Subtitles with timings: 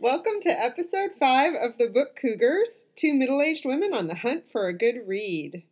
[0.00, 4.50] Welcome to episode five of the book Cougars Two Middle Aged Women on the Hunt
[4.50, 5.62] for a Good Read.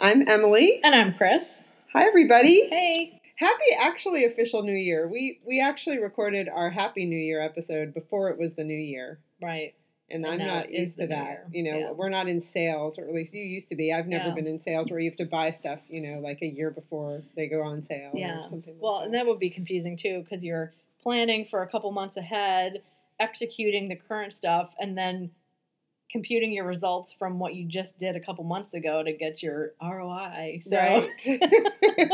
[0.00, 0.80] I'm Emily.
[0.84, 1.64] And I'm Chris.
[1.92, 2.68] Hi, everybody.
[2.68, 3.20] Hey.
[3.36, 5.08] Happy actually official New Year.
[5.08, 9.18] We we actually recorded our Happy New Year episode before it was the New Year.
[9.42, 9.74] Right.
[10.10, 11.24] And, And I'm not used to that.
[11.26, 11.46] Year.
[11.50, 11.90] You know, Yeah.
[11.92, 13.92] we're not in sales, or at least you used to be.
[13.92, 14.34] I've never Yeah.
[14.34, 17.22] been in sales where you have to buy stuff, you know, like a year before
[17.34, 18.44] they go on sale Yeah.
[18.44, 19.06] or something like Well, that.
[19.06, 22.82] and that would be confusing too because you're planning for a couple months ahead,
[23.20, 25.30] executing the current stuff, and then
[26.10, 29.72] computing your results from what you just did a couple months ago to get your
[29.82, 30.60] ROI.
[30.62, 31.10] So, Right.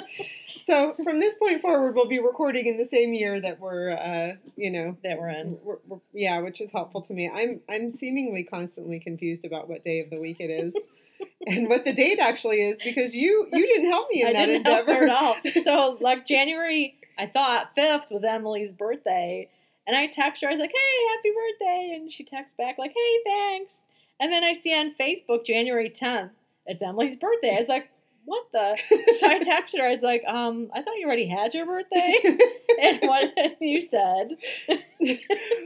[0.65, 4.33] so from this point forward, we'll be recording in the same year that we're, uh,
[4.57, 5.59] you know, that we're in.
[5.62, 7.30] we're, we're- yeah, which is helpful to me.
[7.32, 10.74] I'm I'm seemingly constantly confused about what day of the week it is,
[11.46, 14.48] and what the date actually is because you you didn't help me in I that
[14.48, 15.37] endeavor at all.
[15.62, 19.48] So, like January, I thought fifth was Emily's birthday,
[19.87, 20.48] and I text her.
[20.48, 23.79] I was like, "Hey, happy birthday!" And she texts back like, "Hey, thanks."
[24.21, 26.32] And then I see on Facebook January tenth,
[26.66, 27.57] it's Emily's birthday.
[27.57, 27.91] I was like,
[28.24, 28.79] "What the?"
[29.19, 29.87] So I texted her.
[29.87, 32.16] I was like, "Um, I thought you already had your birthday."
[32.82, 34.37] and what you said?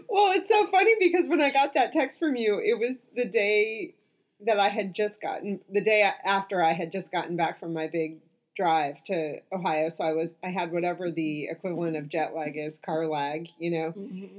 [0.09, 3.25] well, it's so funny because when I got that text from you, it was the
[3.25, 3.95] day
[4.41, 7.87] that I had just gotten the day after I had just gotten back from my
[7.87, 8.19] big
[8.57, 9.89] drive to Ohio.
[9.89, 13.71] So I was I had whatever the equivalent of jet lag is, car lag, you
[13.71, 13.93] know.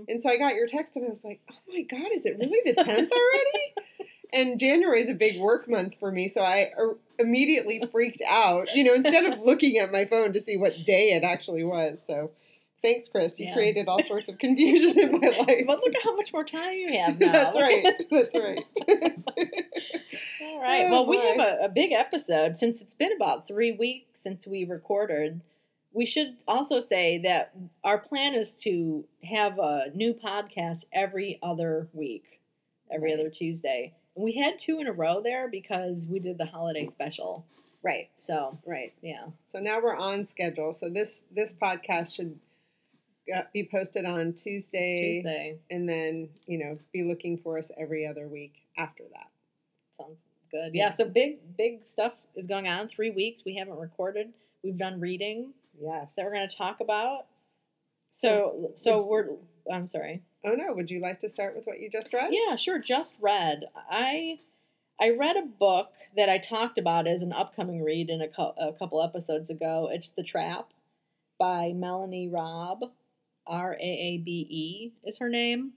[0.08, 2.38] And so I got your text and I was like, "Oh my god, is it
[2.39, 3.73] really the 10th already?"
[4.33, 8.73] and January is a big work month for me, so I uh, immediately freaked out,
[8.75, 11.97] you know, instead of looking at my phone to see what day it actually was.
[12.05, 12.31] So
[12.86, 13.39] Thanks, Chris.
[13.39, 13.53] You Yeah.
[13.53, 15.64] created all sorts of confusion in my life.
[15.67, 17.31] But look at how much more time you have now.
[17.31, 17.86] That's right.
[18.11, 18.64] That's right.
[20.42, 20.86] All right.
[20.88, 24.45] Oh, well, we have a, a big episode since it's been about three weeks since
[24.47, 25.42] we recorded.
[25.94, 31.88] We should also say that our plan is to have a new podcast every other
[31.94, 32.42] week,
[32.92, 33.20] every Right.
[33.20, 33.94] other Tuesday.
[34.16, 37.45] And we had two in a row there because we did the holiday special.
[37.82, 38.09] right.
[38.17, 38.93] So, Right.
[39.02, 39.27] yeah.
[39.48, 40.73] So now we're on schedule.
[40.73, 42.39] So this this podcast should
[43.33, 45.58] Uh, be posted on Tuesday, Tuesday.
[45.71, 49.30] and then you know be looking for us every other week after that.
[49.91, 50.19] Sounds
[50.52, 50.73] good.
[50.73, 50.86] Yeah.
[50.86, 50.89] Yeah.
[50.91, 52.87] So, big, big stuff is going on.
[52.87, 53.43] Three weeks.
[53.45, 54.33] We haven't recorded.
[54.64, 55.53] We've done reading.
[55.81, 56.11] Yes.
[56.15, 57.25] that we're going to talk about.
[58.11, 59.30] So, so we're.
[59.71, 60.21] I'm sorry.
[60.45, 60.73] Oh no!
[60.73, 62.30] Would you like to start with what you just read?
[62.31, 62.77] Yeah, sure.
[62.80, 63.65] Just read.
[63.89, 64.39] I
[65.02, 68.53] I read a book that I talked about as an upcoming read in a, cou-
[68.58, 69.89] a couple episodes ago.
[69.91, 70.69] It's The Trap
[71.39, 72.91] by Melanie Raabe.
[73.48, 75.73] R A A B E is her name.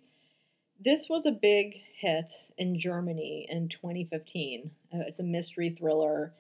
[0.81, 4.71] This was a big hit in Germany in 2015.
[4.95, 6.33] Uh, it's a mystery thriller,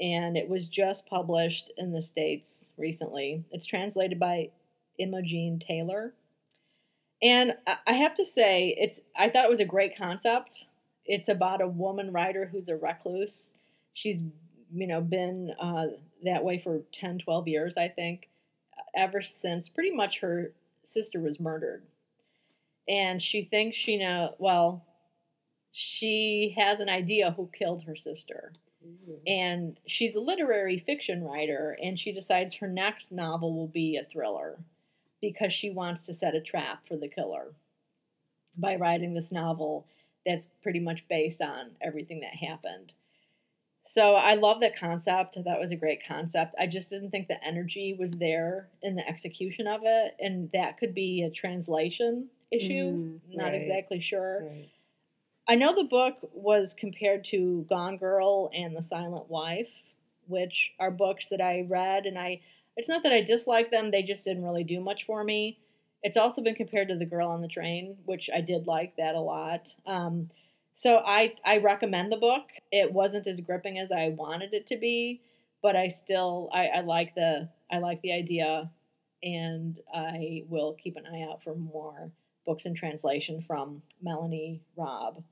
[0.00, 3.42] and it was just published in the States recently.
[3.50, 4.50] It's translated by
[4.98, 6.12] Imogen Taylor.
[7.22, 10.66] And I- I have to say, it's I thought it was a great concept.
[11.06, 13.54] It's about a woman writer who's a recluse.
[13.94, 14.22] She's,
[14.74, 15.86] you know, been uh,
[16.24, 18.28] that way for 10, 12 years, I think,
[18.94, 20.52] ever since pretty much her
[20.86, 21.82] sister was murdered.
[22.88, 24.84] And she thinks she know, well,
[25.72, 28.52] she has an idea who killed her sister
[28.82, 29.18] Ooh.
[29.26, 34.04] and she's a literary fiction writer and she decides her next novel will be a
[34.04, 34.58] thriller
[35.20, 37.52] because she wants to set a trap for the killer
[38.56, 39.86] by writing this novel
[40.24, 42.94] that's pretty much based on everything that happened
[43.86, 47.42] so i love that concept that was a great concept i just didn't think the
[47.44, 52.98] energy was there in the execution of it and that could be a translation issue
[52.98, 53.62] Mm, not right.
[53.62, 54.68] exactly sure Right.
[55.48, 59.70] I know the book was compared to Gone Girl and The Silent Wife,
[60.26, 62.40] which are books that I read, and I.
[62.76, 65.58] It's not that I dislike them; they just didn't really do much for me.
[66.02, 69.14] It's also been compared to The Girl on the Train, which I did like that
[69.14, 69.74] a lot.
[69.86, 70.30] Um,
[70.76, 72.44] so I I recommend the book.
[72.70, 75.22] It wasn't as gripping as I wanted it to be,
[75.62, 78.70] but I still I, I like the I like the idea,
[79.22, 82.12] and I will keep an eye out for more
[82.44, 85.24] books in translation from Melanie Raabe.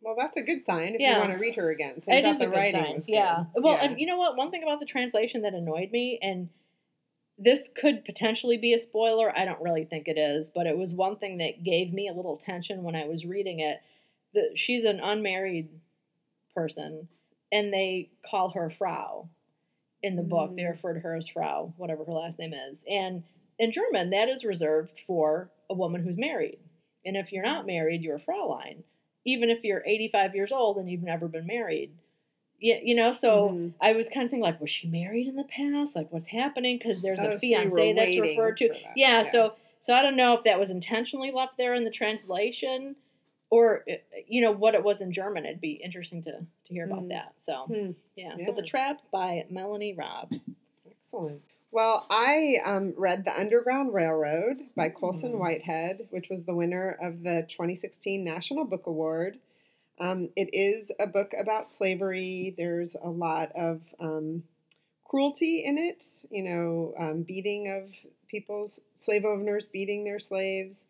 [0.00, 2.00] Well, that's a good sign if you want to read her again.
[2.02, 2.94] So It is the a good writing sign.
[2.94, 3.12] was good.
[3.14, 3.44] Yeah.
[3.56, 3.84] Well, Yeah.
[3.90, 4.36] and you know what?
[4.36, 6.50] One thing about the translation that annoyed me, and
[7.36, 9.36] this could potentially be a spoiler.
[9.36, 12.12] I don't really think it is, but it was one thing that gave me a
[12.12, 13.80] little tension when I was reading it.
[14.34, 15.68] That she's an unmarried
[16.54, 17.08] person,
[17.50, 19.28] and they call her Frau
[20.02, 20.54] in the book.
[20.54, 20.70] They Mm.
[20.70, 23.24] refer to her as Frau, whatever her last name is, and
[23.58, 26.58] in German, that is reserved for a woman who's married.
[27.04, 28.84] And if you're not married, you're a Fraulein.
[29.24, 31.90] Even if you're 85 years old and you've never been married.
[32.60, 33.74] Yeah, you know, so Mhm.
[33.80, 35.96] I was kind of thinking, like, was she married in the past?
[35.96, 36.76] Like, what's happening?
[36.78, 38.68] Because there's Oh, a so fiance that's referred to.
[38.68, 38.92] that.
[38.96, 39.22] Yeah, Yeah.
[39.22, 42.96] so So I don't know if that was intentionally left there in the translation
[43.50, 43.94] or uh,
[44.26, 45.44] you know what it was in German.
[45.46, 47.08] It'd be interesting to to hear about Mm.
[47.10, 47.34] that.
[47.38, 47.90] So Hmm.
[48.16, 50.40] yeah, so the trap by Melanie Raabe.
[50.90, 51.42] Excellent.
[51.70, 55.38] Well, I um, read The Underground Railroad by Colson Mm.
[55.38, 59.38] Whitehead, which was the winner of the 2016 National Book Award.
[59.98, 62.54] Um, it is a book about slavery.
[62.56, 64.44] There's a lot of um,
[65.04, 67.90] cruelty in it, you know, um, beating of
[68.28, 70.86] people's slave owners, beating their slaves,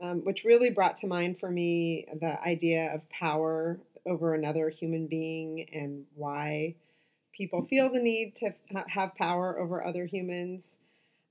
[0.00, 5.06] um, which really brought to mind for me the idea of power over another human
[5.06, 6.74] being and why
[7.32, 10.78] people feel the need to ha- have power over other humans.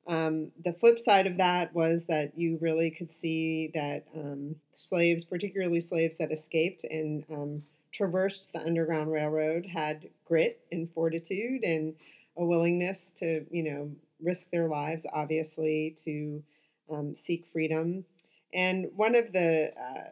[0.08, 5.26] Um, the flip side of that was that you really could see that um, slaves,
[5.26, 11.96] particularly slaves that escaped and um, traversed the Underground Railroad, had grit and fortitude and
[12.38, 13.92] a willingness to, you know,
[14.24, 16.44] risk their lives, obviously, to
[16.90, 18.06] um, seek freedom.
[18.54, 20.10] And one of the uh,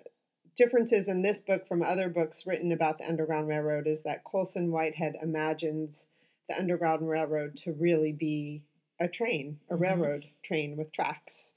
[0.56, 4.72] differences in this book from other books written about the Underground Railroad is that Colson
[4.72, 6.06] Whitehead imagines
[6.48, 8.62] the Underground Railroad to really be
[9.00, 9.80] a train, a Mhm.
[9.80, 11.54] railroad train with tracks.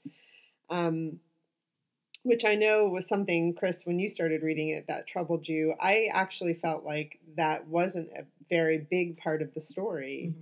[0.69, 1.19] Um,
[2.23, 5.73] which I know was something, Chris, when you started reading it, that troubled you.
[5.79, 10.33] I actually felt like that wasn't a very big part of the story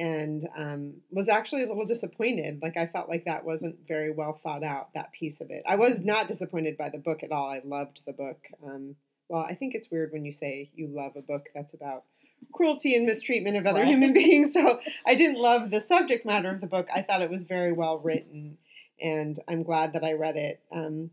[0.00, 2.58] and um, was actually a little disappointed.
[2.62, 4.88] Like I felt like that wasn't very well thought out.
[4.94, 5.62] That piece of it.
[5.68, 7.48] I was not disappointed by the book at all.
[7.50, 8.38] I loved the book.
[8.66, 8.96] Um,
[9.28, 12.04] well, I think it's weird when you say you love a book that's about
[12.52, 13.88] cruelty and mistreatment of other Right.
[13.90, 14.52] human beings.
[14.54, 16.88] So I didn't love the subject matter of the book.
[16.92, 18.56] I thought it was very well written,
[19.00, 20.60] and I'm glad that I read it.
[20.72, 21.10] Um,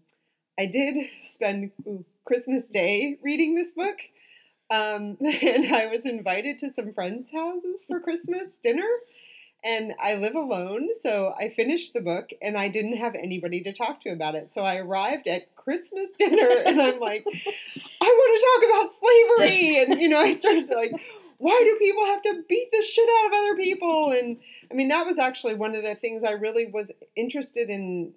[0.58, 1.72] I did spend
[2.26, 3.98] Christmas Day reading this book.
[4.70, 8.88] Um, and I was invited to some friends' houses for Christmas dinner.
[9.64, 13.74] And I live alone, so I finished the book and I didn't have anybody to
[13.74, 14.54] talk to about it.
[14.54, 19.78] So I arrived at Christmas dinner and I'm like, I want to talk about slavery.
[19.80, 20.94] And, you know, I started to like,
[21.40, 24.12] why do people have to beat the shit out of other people?
[24.12, 24.38] And
[24.72, 28.14] I mean, that was actually one of the things I really was interested in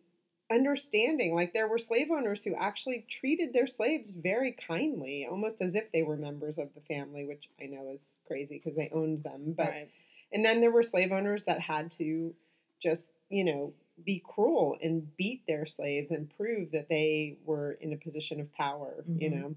[0.50, 1.35] understanding.
[1.35, 5.91] Like, there were slave owners who actually treated their slaves very kindly, almost as if
[5.93, 9.55] they were members of the family, which I know is crazy because they owned them.
[9.56, 9.88] But right.
[10.32, 12.35] and then there were slave owners that had to
[12.81, 13.73] just, you know,
[14.05, 18.53] be cruel and beat their slaves and prove that they were in a position of
[18.55, 19.32] power, you Mhm.
[19.41, 19.55] know.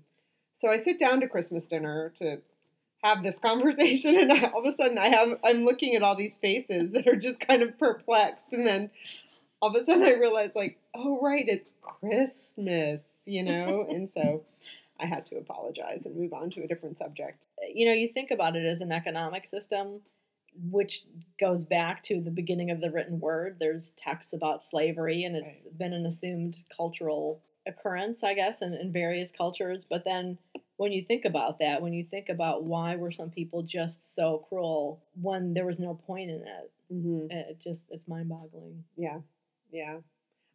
[0.56, 2.42] So I sit down to Christmas dinner to
[3.04, 6.16] have this conversation and I, all of a sudden I have I'm looking at all
[6.16, 8.89] these faces that are just kind of perplexed and then
[9.63, 13.88] all of a sudden I realized, like, oh right, it's Christmas, you know?
[13.89, 14.44] and so
[15.00, 17.48] I had to apologize and move on to a different subject.
[17.74, 20.01] you know, you think about it as an economic system,
[20.69, 21.06] which
[21.39, 23.56] goes back to the beginning of the written word.
[23.57, 28.92] There's texts about slavery, and it's been an assumed cultural occurrence, I guess, in, in
[28.92, 29.86] various cultures.
[29.89, 30.38] But then
[30.75, 34.45] when you think about that, when you think about why were some people just so
[34.50, 37.31] cruel when there was no point in it, Mm-hmm.
[37.31, 38.83] it just, it's mind boggling.
[38.98, 39.19] Yeah,
[39.74, 39.98] yeah.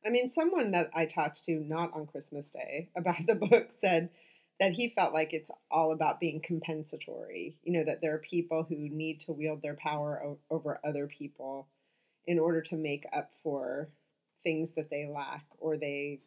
[0.06, 4.11] I mean, someone that I talked to not on Christmas Day about the book said
[4.61, 7.56] that he felt like it's all about being compensatory.
[7.65, 11.06] You know, that there are people who need to wield their power o- over other
[11.09, 11.67] people
[12.26, 13.88] in order to make up for
[14.44, 16.20] things that they lack or they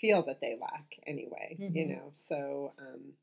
[0.00, 1.56] feel that they lack anyway.
[1.58, 1.88] You Mhm.
[1.88, 3.14] know, so um,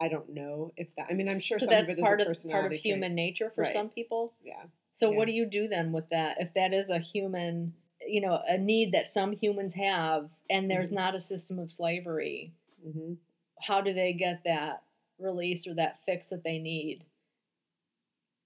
[0.00, 1.08] I don't know if that.
[1.10, 2.80] I mean, I'm sure so some that's of it is part of part of trait.
[2.80, 3.72] human nature for Right.
[3.72, 4.32] some people.
[4.42, 4.64] Yeah.
[4.92, 5.16] So Yeah.
[5.18, 6.40] what do you do then with that?
[6.40, 7.74] If that is a human,
[8.06, 10.94] you know, a need that some humans have, and there's Mhm.
[10.94, 13.14] not a system of slavery, hmm
[13.60, 14.82] how do they get that
[15.18, 17.04] release or that fix that they need?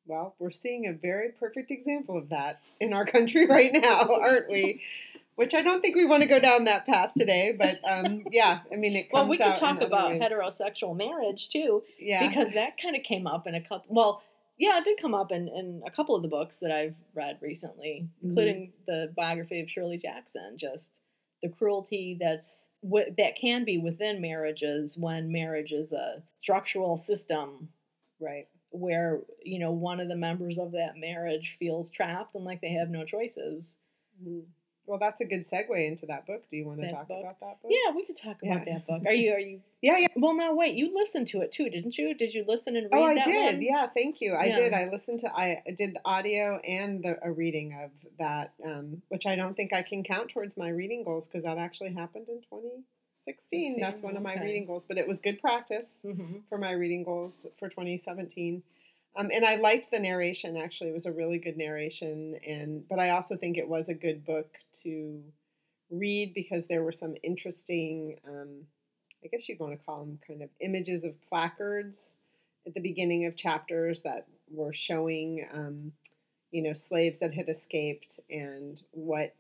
[0.07, 4.49] Well, we're seeing a very perfect example of that in our country right now, aren't
[4.49, 4.83] we?
[5.35, 8.61] Which I don't think we want to go down that path today, but um, yeah,
[8.73, 10.23] I mean, it comes Well, we could talk about ways.
[10.23, 13.95] heterosexual marriage too, yeah, because that kind of came up in a couple.
[13.95, 14.23] Well,
[14.59, 17.39] yeah, it did come up in, in a couple of the books that I've read
[17.41, 18.29] recently, Mhm.
[18.29, 20.57] including the biography of Shirley Jackson.
[20.57, 20.99] Just
[21.43, 27.69] the cruelty that's that can be within marriages when marriage is a structural system
[28.21, 28.49] right.
[28.71, 32.71] where you know one of the members of that marriage feels trapped and like they
[32.73, 33.77] have no choices.
[34.23, 34.45] Mhm.
[34.87, 36.45] Well, that's a good segue into that book.
[36.49, 37.21] Do you want to That talk book?
[37.21, 37.71] about that book?
[37.71, 38.75] Yeah, we could talk about Yeah.
[38.75, 39.03] that book.
[39.07, 39.33] Are you?
[39.33, 39.61] Are you?
[39.83, 40.07] yeah, yeah.
[40.17, 40.75] Well, now wait.
[40.77, 42.15] You listened to it too, didn't you?
[42.15, 43.55] Did you listen and read Oh, I did.
[43.57, 43.63] one?
[43.63, 44.35] Yeah, thank you.
[44.35, 44.55] I Yeah.
[44.55, 44.73] did.
[44.73, 45.37] I listened to.
[45.37, 49.73] I did the audio and the a reading of that, um, which I don't think
[49.75, 53.81] I can count towards my reading goals because that actually happened in 2016.
[53.81, 54.45] That's one of my okay.
[54.45, 55.89] reading goals, but it was good practice.
[56.03, 58.63] hmm for my reading goals for 2017.
[59.17, 60.57] Um, and I liked the narration.
[60.57, 63.95] Actually, it was a really good narration, and but I also think it was a
[63.95, 65.23] good book to
[65.91, 68.67] read because there were some interesting, um,
[69.25, 72.15] I guess you'd want to call them kind of images of placards
[72.67, 75.93] at the beginning of chapters that were showing, um,
[76.51, 79.35] you know, slaves that had escaped and what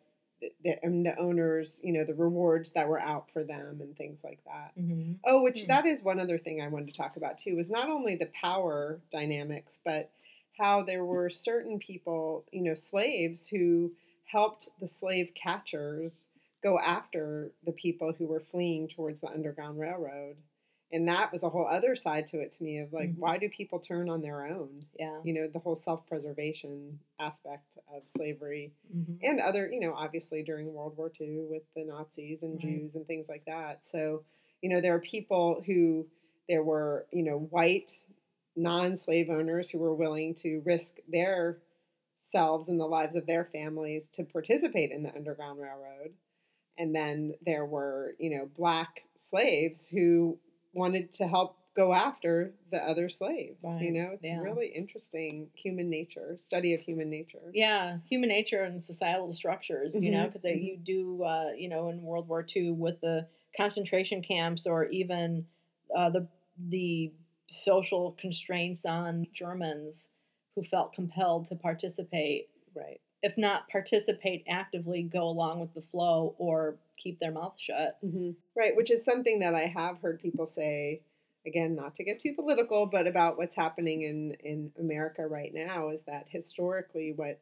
[0.62, 4.22] the, and the owners, you know, the rewards that were out for them and things
[4.22, 4.72] like that.
[4.78, 5.12] Mm-hmm.
[5.24, 5.68] Oh, which Hmm.
[5.68, 8.26] that is one other thing I wanted to talk about too, was not only the
[8.26, 10.10] power dynamics, but
[10.58, 13.92] how there were certain people, you know, slaves who
[14.24, 16.28] helped the slave catchers
[16.62, 20.36] go after the people who were fleeing towards the Underground Railroad.
[20.92, 23.18] And that was a whole other side to it to me of like, Mhm.
[23.18, 24.80] why do people turn on their own?
[24.98, 25.20] Yeah.
[25.24, 29.18] You know, the whole self preservation aspect of slavery Mhm.
[29.22, 32.62] and other, you know, obviously during World War II with the Nazis and Right.
[32.62, 33.84] Jews and things like that.
[33.84, 34.24] So,
[34.62, 36.08] you know, there are people who,
[36.48, 38.00] there were, you know, white
[38.54, 41.58] non slave owners who were willing to risk their
[42.16, 46.14] selves and the lives of their families to participate in the Underground Railroad.
[46.78, 50.38] And then there were, you know, black slaves who
[50.76, 53.60] wanted to help go after the other slaves.
[53.80, 54.40] You know, it's yeah.
[54.40, 57.50] really interesting human nature, study of human nature.
[57.52, 60.64] Yeah, human nature and societal structures, you know, because mhm.
[60.64, 65.46] you do, uh, you know, in World War II with the concentration camps or even
[65.94, 66.26] uh, the
[66.58, 67.12] the
[67.48, 70.08] social constraints on Germans
[70.54, 73.00] who felt compelled to participate, Right.
[73.22, 77.98] If not participate actively, go along with the flow or keep their mouth shut.
[78.02, 81.02] hmm Right, which is something that I have heard people say,
[81.46, 85.90] again, not to get too political, but about what's happening in, in America right now
[85.90, 87.40] is that historically, what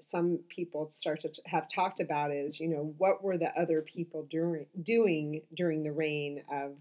[0.00, 4.22] some people start to have talked about is, you know, what were the other people
[4.30, 6.78] during, doing during the reign of,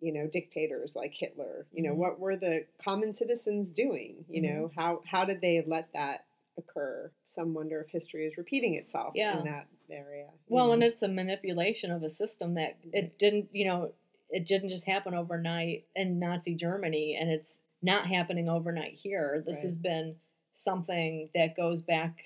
[0.00, 1.66] you know, dictators like Hitler?
[1.72, 1.96] You know, Mhm.
[1.96, 4.24] what were the common citizens doing?
[4.28, 6.25] You know, how how did they let that
[6.58, 7.10] occur?
[7.26, 9.38] Some wonder if history is repeating itself Yeah.
[9.38, 10.26] in that area.
[10.48, 10.72] Well, know?
[10.74, 13.92] and it's a manipulation of a system that it didn't, you know,
[14.30, 19.42] it didn't just happen overnight in Nazi Germany, and it's not happening overnight here.
[19.46, 19.64] This Right.
[19.66, 20.16] has been
[20.54, 22.16] something that goes back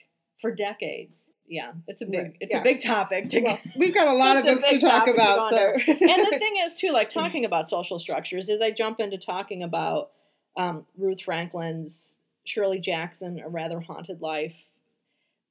[0.41, 1.31] for decades.
[1.47, 2.61] Yeah, it's a big, Right, it's yeah.
[2.61, 3.29] a big topic.
[3.31, 5.51] To, Well, we've got a lot of books to talk to about.
[5.51, 9.01] go So, and the thing is, too, like talking about social structures, is I jump
[9.01, 10.13] into talking about
[10.57, 12.20] um, Ruth Franklin's
[12.51, 14.57] Shirley Jackson, A Rather Haunted Life.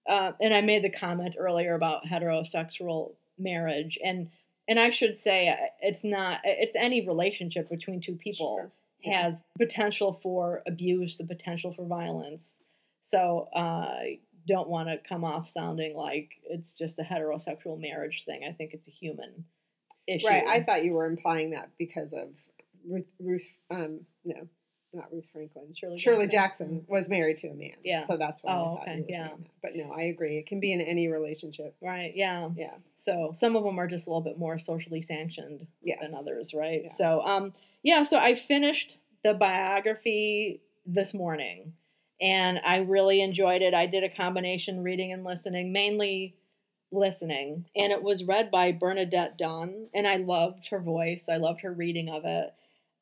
[0.08, 3.98] Uh, and I made the comment earlier about heterosexual marriage.
[4.04, 4.30] And
[4.68, 8.72] and I should say uh, it's not it's any relationship between two people Sure.
[9.04, 9.24] Yeah.
[9.24, 12.58] has potential for abuse, the potential for violence.
[13.02, 18.26] So uh, I don't want to come off sounding like it's just a heterosexual marriage
[18.26, 18.42] thing.
[18.48, 19.46] I think it's a human
[20.08, 20.28] issue.
[20.28, 22.30] right, I thought you were implying that because of
[22.88, 23.08] Ruth.
[23.20, 24.48] Ruth um, no,
[24.94, 25.74] not Ruth Franklin.
[25.76, 26.68] Shirley Shirley Jackson.
[26.80, 27.76] Jackson was married to a man.
[27.84, 28.04] Yeah.
[28.04, 29.28] So that's why Oh, I thought okay, you were yeah.
[29.28, 29.52] saying that.
[29.62, 30.38] But no, I agree.
[30.38, 31.76] It can be in any relationship.
[31.82, 32.12] right.
[32.16, 32.50] Yeah.
[32.56, 32.74] Yeah.
[32.98, 36.00] So some of them are just a little bit more socially sanctioned Yes.
[36.04, 36.82] than others, right?
[36.84, 36.90] Yeah.
[36.92, 37.54] So, um,
[37.84, 41.74] yeah, so I finished the biography this morning
[42.22, 43.74] and I really enjoyed it.
[43.74, 46.36] I did a combination reading and listening, mainly
[46.92, 51.30] listening, and it was read by Bernadette Dunne, and I loved her voice.
[51.32, 52.52] I loved her reading of it.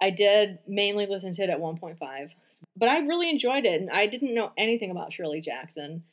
[0.01, 2.29] I did mainly listen to it at 1.5,
[2.75, 6.03] but I really enjoyed it, and I didn't know anything about Shirley Jackson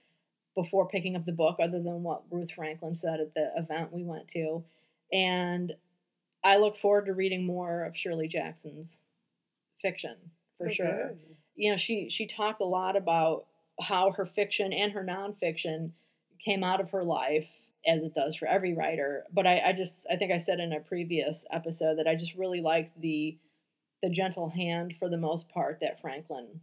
[0.55, 4.05] before picking up the book, other than what Ruth Franklin said at the event we
[4.05, 4.65] went to.
[5.13, 5.73] And
[6.45, 9.01] I look forward to reading more of Shirley Jackson's
[9.81, 10.17] fiction
[10.57, 11.15] for Oh, sure.
[11.57, 13.47] You know, she she talked a lot about
[13.81, 15.91] how her fiction and her nonfiction
[16.45, 17.49] came out of her life,
[17.87, 19.25] as it does for every writer.
[19.33, 22.35] But I, I just I think I said in a previous episode that I just
[22.35, 23.37] really like the
[24.05, 26.61] the gentle hand for the most part that Franklin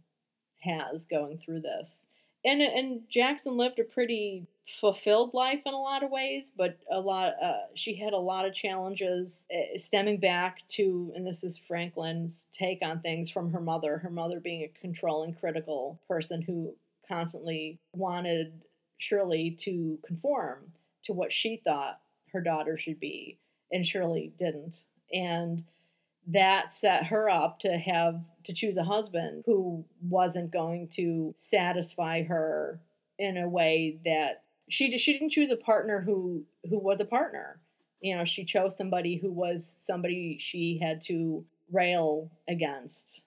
[0.60, 2.06] has going through this.
[2.44, 7.00] And and Jackson lived a pretty fulfilled life in a lot of ways, but a
[7.00, 11.58] lot uh, she had a lot of challenges uh, stemming back to and this is
[11.58, 16.72] Franklin's take on things from her mother, her mother being a controlling critical person who
[17.08, 18.52] constantly wanted
[18.98, 20.58] Shirley to conform
[21.04, 22.00] to what she thought
[22.32, 23.36] her daughter should be
[23.72, 24.84] and Shirley didn't.
[25.12, 25.64] And
[26.26, 32.22] that set her up to have to choose a husband who wasn't going to satisfy
[32.22, 32.80] her
[33.18, 37.58] in a way that she she didn't choose a partner who who was a partner.
[38.00, 43.22] You know, she chose somebody who was somebody she had to rail against,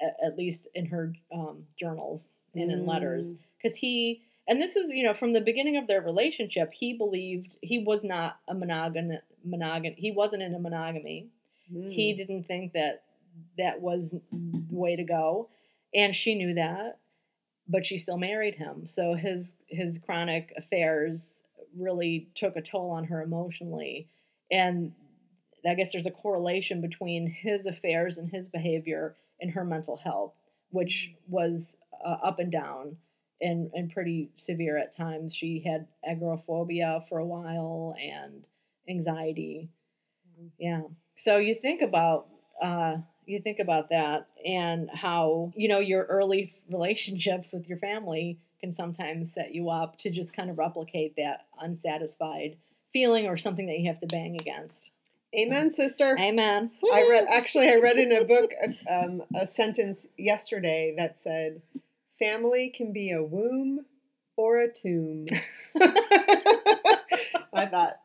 [0.00, 3.38] at, least in her um, journals and in letters, Mm.
[3.62, 7.56] because he and this is you know from the beginning of their relationship he believed
[7.62, 10.58] he was not a monogam monogam he wasn't in a
[11.70, 12.16] he Mm.
[12.16, 13.02] didn't think that
[13.58, 15.48] that was the way to go
[15.94, 16.98] and she knew that
[17.68, 21.42] but she still married him so his his chronic affairs
[21.76, 24.08] really took a toll on her emotionally.
[24.50, 24.92] And
[25.68, 30.32] I guess there's a correlation between his affairs and his behavior and her mental health,
[30.70, 32.96] which was uh, up and down
[33.42, 35.34] and, and pretty severe at times.
[35.34, 38.46] She had agoraphobia for a while and
[38.88, 39.68] anxiety.
[40.58, 40.82] Yeah.
[41.16, 42.28] So you think about
[42.62, 48.38] uh, you think about that and how you know your early relationships with your family
[48.60, 52.56] can sometimes set you up to just kind of replicate that unsatisfied
[52.92, 54.90] feeling or something that you have to bang against.
[55.38, 56.16] Amen, sister.
[56.18, 56.70] Amen.
[56.94, 58.52] I read actually I read in a book
[58.90, 61.60] um, a sentence yesterday that said,
[62.18, 63.84] "Family can be a womb
[64.36, 65.26] or a tomb."
[67.52, 68.00] I thought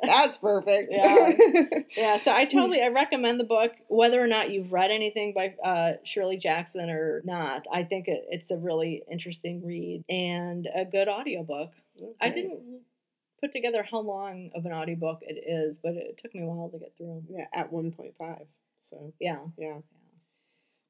[0.00, 0.94] that's perfect.
[0.96, 1.32] Yeah.
[1.96, 5.54] yeah, so I totally I recommend the book whether or not you've read anything by
[5.64, 7.66] uh, Shirley Jackson or not.
[7.72, 11.72] I think it, it's a really interesting read and a good audiobook.
[11.96, 12.12] Okay.
[12.20, 12.82] I didn't
[13.40, 16.68] put together how long of an audiobook it is, but it took me a while
[16.70, 17.24] to get through.
[17.28, 18.46] Yeah, at 1.5.
[18.80, 19.38] So, yeah.
[19.56, 19.78] Yeah.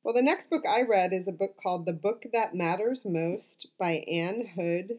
[0.05, 3.67] Well, the next book I read is a book called The Book That Matters Most
[3.79, 4.99] by Ann Hood.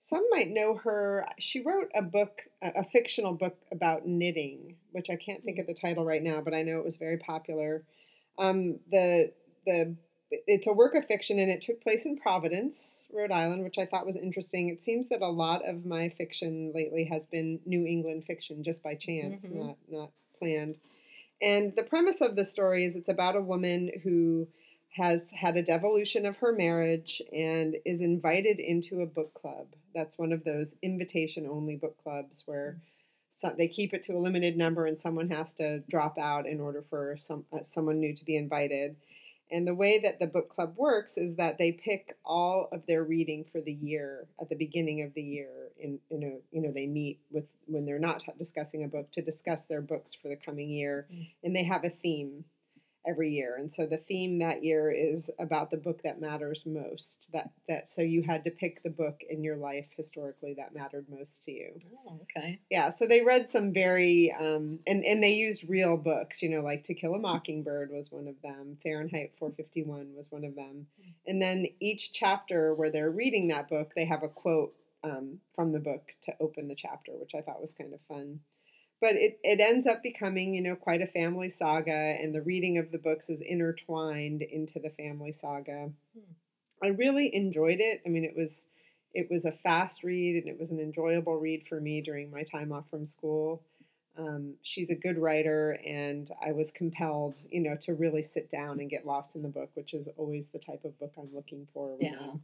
[0.00, 1.26] Some might know her.
[1.38, 5.74] She wrote a book, a fictional book about knitting, which I can't think of the
[5.74, 7.84] title right now, but I know it was very popular.
[8.38, 9.32] Um, the
[9.66, 9.96] the
[10.30, 13.86] it's a work of fiction and it took place in Providence, Rhode Island, which I
[13.86, 14.68] thought was interesting.
[14.68, 18.82] It seems that a lot of my fiction lately has been New England fiction just
[18.82, 19.58] by chance, mm-hmm.
[19.58, 20.78] not not planned.
[21.40, 24.48] And the premise of the story is it's about a woman who
[24.90, 29.66] has had a devolution of her marriage and is invited into a book club.
[29.94, 32.80] That's one of those invitation only book clubs where mm-hmm.
[33.30, 36.60] some, they keep it to a limited number and someone has to drop out in
[36.60, 38.96] order for some uh, someone new to be invited.
[39.50, 43.02] And the way that the book club works is that they pick all of their
[43.02, 45.48] reading for the year at the beginning of the year.
[45.80, 49.22] In, in a, you know, they meet with when they're not discussing a book to
[49.22, 51.30] discuss their books for the coming year, mm.
[51.42, 52.44] and they have a theme
[53.08, 53.56] every year.
[53.56, 57.30] And so the theme that year is about the book that matters most.
[57.32, 61.06] That that so you had to pick the book in your life historically that mattered
[61.08, 61.78] most to you.
[62.06, 62.60] Oh, okay.
[62.70, 62.90] Yeah.
[62.90, 66.42] So they read some very um, and and they used real books.
[66.42, 68.76] You know, like To Kill a Mockingbird was one of them.
[68.82, 70.86] Fahrenheit 451 was one of them.
[71.00, 71.10] Hmm.
[71.26, 75.72] And then each chapter where they're reading that book, they have a quote um, from
[75.72, 78.40] the book to open the chapter, which I thought was kind of fun
[79.00, 82.78] but it, it ends up becoming you know quite a family saga and the reading
[82.78, 86.32] of the books is intertwined into the family saga hmm.
[86.82, 88.66] i really enjoyed it i mean it was
[89.14, 92.42] it was a fast read and it was an enjoyable read for me during my
[92.42, 93.62] time off from school
[94.18, 98.80] um, she's a good writer and i was compelled you know to really sit down
[98.80, 101.66] and get lost in the book which is always the type of book i'm looking
[101.72, 102.16] for yeah.
[102.20, 102.42] I'm,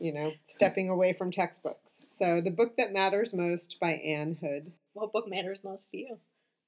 [0.00, 4.72] you know stepping away from textbooks so the book that matters most by ann hood
[4.96, 6.18] what book matters most to you?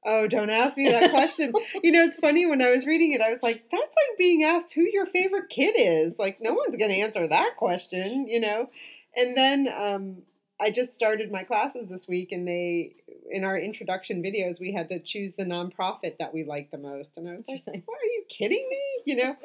[0.05, 1.53] Oh, don't ask me that question.
[1.83, 4.44] you know, it's funny when I was reading it, I was like, that's like being
[4.44, 6.18] asked who your favorite kid is.
[6.18, 8.68] Like, no one's going to answer that question, you know?
[9.16, 10.22] And then um,
[10.61, 12.94] I just started my classes this week, and they,
[13.31, 17.16] in our introduction videos, we had to choose the nonprofit that we liked the most.
[17.16, 19.03] And I was like, what, are you kidding me?
[19.05, 19.37] You know?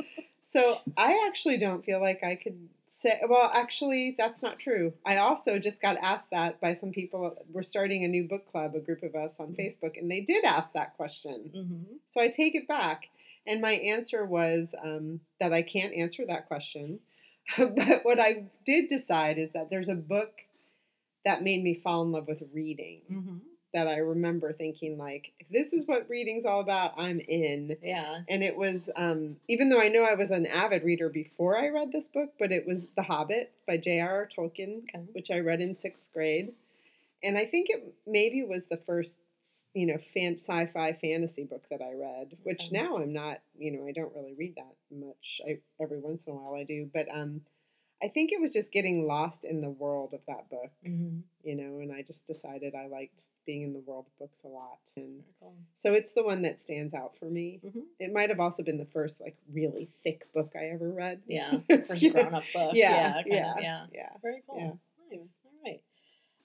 [0.42, 2.70] so I actually don't feel like I could
[3.04, 4.94] say, well, actually, that's not true.
[5.06, 7.36] I also just got asked that by some people.
[7.52, 9.62] We're starting a new book club, a group of us on mm-hmm.
[9.62, 11.52] Facebook, and they did ask that question.
[11.56, 11.94] Mm-hmm.
[12.08, 13.10] So I take it back.
[13.46, 17.00] And my answer was um, that I can't answer that question.
[17.58, 20.32] but what I did decide is that there's a book
[21.26, 23.02] that made me fall in love with reading.
[23.12, 23.38] Mm-hmm
[23.74, 27.76] that I remember thinking like, if this is what reading's all about, I'm in.
[27.82, 28.22] Yeah.
[28.30, 31.70] And it was, um, even though I know I was an avid reader before I
[31.70, 34.28] read this book, but it was The Hobbit by J.R.R.
[34.28, 35.06] Tolkien, okay.
[35.14, 36.54] which I read in sixth grade,
[37.24, 39.18] and I think it maybe was the first,
[39.74, 42.38] you know, fan sci-fi fantasy book that I read.
[42.44, 42.82] Which okay.
[42.82, 45.42] now I'm not, you know, I don't really read that much.
[45.48, 47.42] I every once in a while I do, but um,
[48.04, 51.20] I think it was just getting lost in the world of that book, mm-hmm.
[51.44, 54.48] you know, and I just decided I liked being in the world of books a
[54.48, 54.80] lot.
[54.98, 55.56] And cool.
[55.78, 57.62] so it's the one that stands out for me.
[57.66, 57.80] Mm-hmm.
[58.00, 61.22] It might have also been the first like really thick book I ever read.
[61.28, 62.72] Yeah, first grown up book.
[62.74, 64.10] Yeah, yeah, yeah, yeah, yeah.
[64.22, 64.80] Very cool.
[65.10, 65.18] Yeah.
[65.18, 65.30] Nice.
[65.46, 65.82] All right.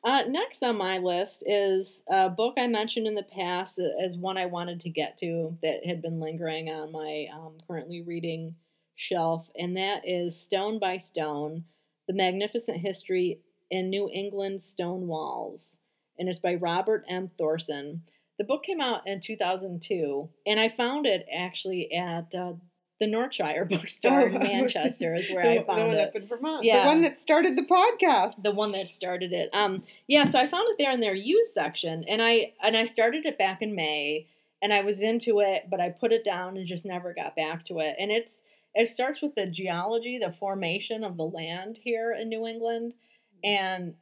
[0.04, 4.38] Uh, next on my list is a book I mentioned in the past as one
[4.38, 8.54] I wanted to get to that had been lingering on my um, currently reading
[8.98, 11.64] shelf, and that is Stone by Stone
[12.06, 13.38] The Magnificent History
[13.70, 15.78] in New England Stone Walls.
[16.18, 17.30] And it's by Robert M.
[17.38, 18.02] Thorson.
[18.38, 22.54] The book came out in 2002, and I found it actually at uh,
[22.98, 26.08] the Northshire bookstore in Manchester is where the, I the found one it.
[26.08, 26.64] up in Vermont.
[26.64, 26.80] Yeah.
[26.80, 28.42] The one that started the podcast.
[28.42, 29.50] the one that started it.
[29.52, 32.84] Um, yeah, so I found it there in their used section, and I and I
[32.84, 34.26] started it back in May,
[34.60, 37.64] and I was into it, but I put it down and just never got back
[37.66, 37.94] to it.
[37.98, 38.42] And it's
[38.74, 42.94] it starts with the geology, the formation of the land here in New England,
[43.42, 43.94] and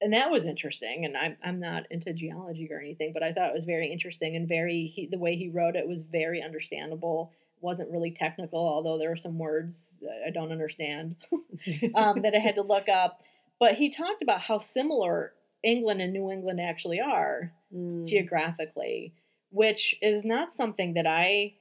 [0.00, 1.04] and that was interesting.
[1.04, 4.36] And I'm I'm not into geology or anything, but I thought it was very interesting
[4.36, 7.32] and very he, the way he wrote it was very understandable.
[7.60, 9.90] wasn't really technical, although there were some words
[10.26, 11.16] I don't understand
[11.94, 13.20] um, that I had to look up.
[13.58, 15.32] But he talked about how similar
[15.64, 18.06] England and New England actually are Mm.
[18.06, 19.12] geographically,
[19.50, 21.54] which is not something that I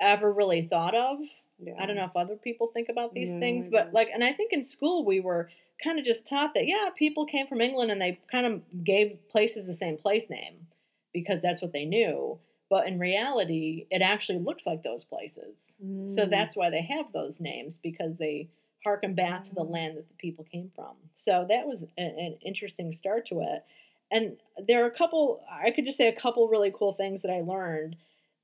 [0.00, 1.18] ever really thought of.
[1.62, 1.74] Yeah.
[1.78, 4.52] I don't know if other people think about these things, but like, and I think
[4.52, 5.50] in school we were
[5.82, 9.18] kind of just taught that, yeah, people came from England and they kind of gave
[9.28, 10.66] places the same place name
[11.12, 12.38] because that's what they knew.
[12.68, 15.74] But in reality, it actually looks like those places.
[16.06, 16.30] So Mm.
[16.30, 18.48] that's why they have those names because they
[18.84, 19.70] harken back to the Mm.
[19.70, 20.96] land that the people came from.
[21.12, 23.64] So that was a, an interesting start to it.
[24.12, 27.30] And there are a couple, I could just say a couple really cool things that
[27.30, 27.96] I learned.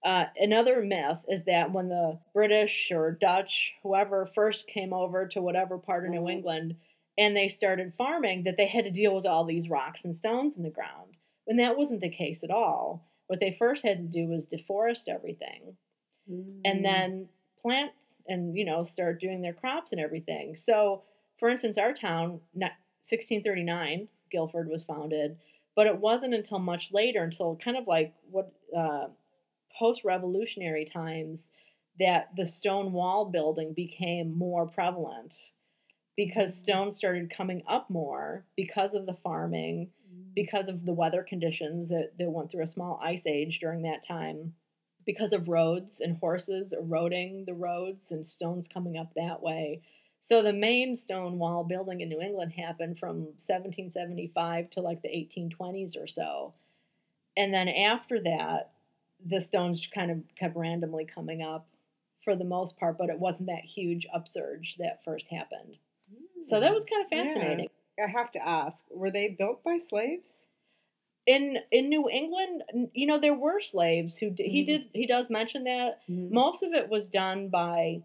[0.07, 5.43] Uh, another myth is that when the British or Dutch, whoever first came over to
[5.43, 6.31] whatever part of New Mhm.
[6.31, 6.77] England,
[7.19, 10.57] and they started farming, that they had to deal with all these rocks and stones
[10.57, 11.17] in the ground.
[11.49, 13.03] And that wasn't the case at all.
[13.27, 15.77] What they first had to do was deforest everything
[16.31, 16.61] Mm.
[16.65, 17.29] and then
[17.61, 17.93] plant
[18.29, 20.55] and you know start doing their crops and everything.
[20.57, 21.03] So,
[21.37, 22.41] for instance, our town,
[23.01, 25.39] 1639, Guilford was founded,
[25.75, 29.09] but it wasn't until much later, until kind of like what uh,
[29.79, 31.51] post-revolutionary times,
[31.99, 35.53] that the stone wall building became more prevalent
[36.17, 36.59] because Mm.
[36.59, 40.35] stone started coming up more because of the farming Mm.
[40.35, 44.05] because of the weather conditions that, that went through a small ice age during that
[44.05, 44.55] time,
[45.07, 49.81] because of roads and horses eroding the roads and stones coming up that way.
[50.21, 55.09] So the main stone wall building in New England happened from 1775 to like the
[55.17, 56.55] 1820s or so.
[57.37, 58.73] And then after that,
[59.25, 61.67] the stones kind of kept randomly coming up
[62.23, 65.79] for the most part, but it wasn't that huge upsurge that first happened.
[66.43, 67.19] So that was kind of Yeah.
[67.25, 67.69] fascinating.
[68.03, 70.37] I have to ask: Were they built by slaves?
[71.27, 72.63] in in New England,
[72.95, 74.67] you know, there were slaves who d- he Mhm.
[74.67, 76.31] did he does mention that Mhm.
[76.31, 78.03] most of it was done by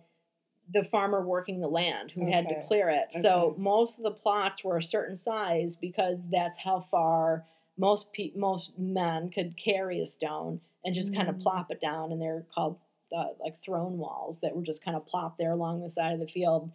[0.73, 3.13] the farmer working the land who had to clear it.
[3.13, 7.45] So most of the plots were a certain size because that's how far
[7.77, 11.43] most pe- most men could carry a stone and just kind of Mm.
[11.43, 12.77] plop it down, and they're called
[13.15, 16.19] uh, like thrown walls that were just kind of plopped there along the side of
[16.19, 16.71] the field.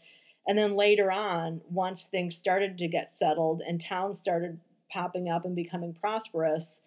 [0.47, 5.45] And then later on, once things started to get settled and towns started popping up
[5.47, 6.83] and becoming prosperous,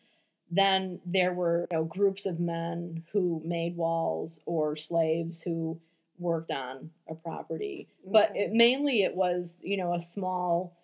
[0.51, 5.79] then there were you know, groups of men who made walls or slaves who
[6.19, 7.87] worked on a property.
[8.05, 10.77] But it, mainly it was, you know, a small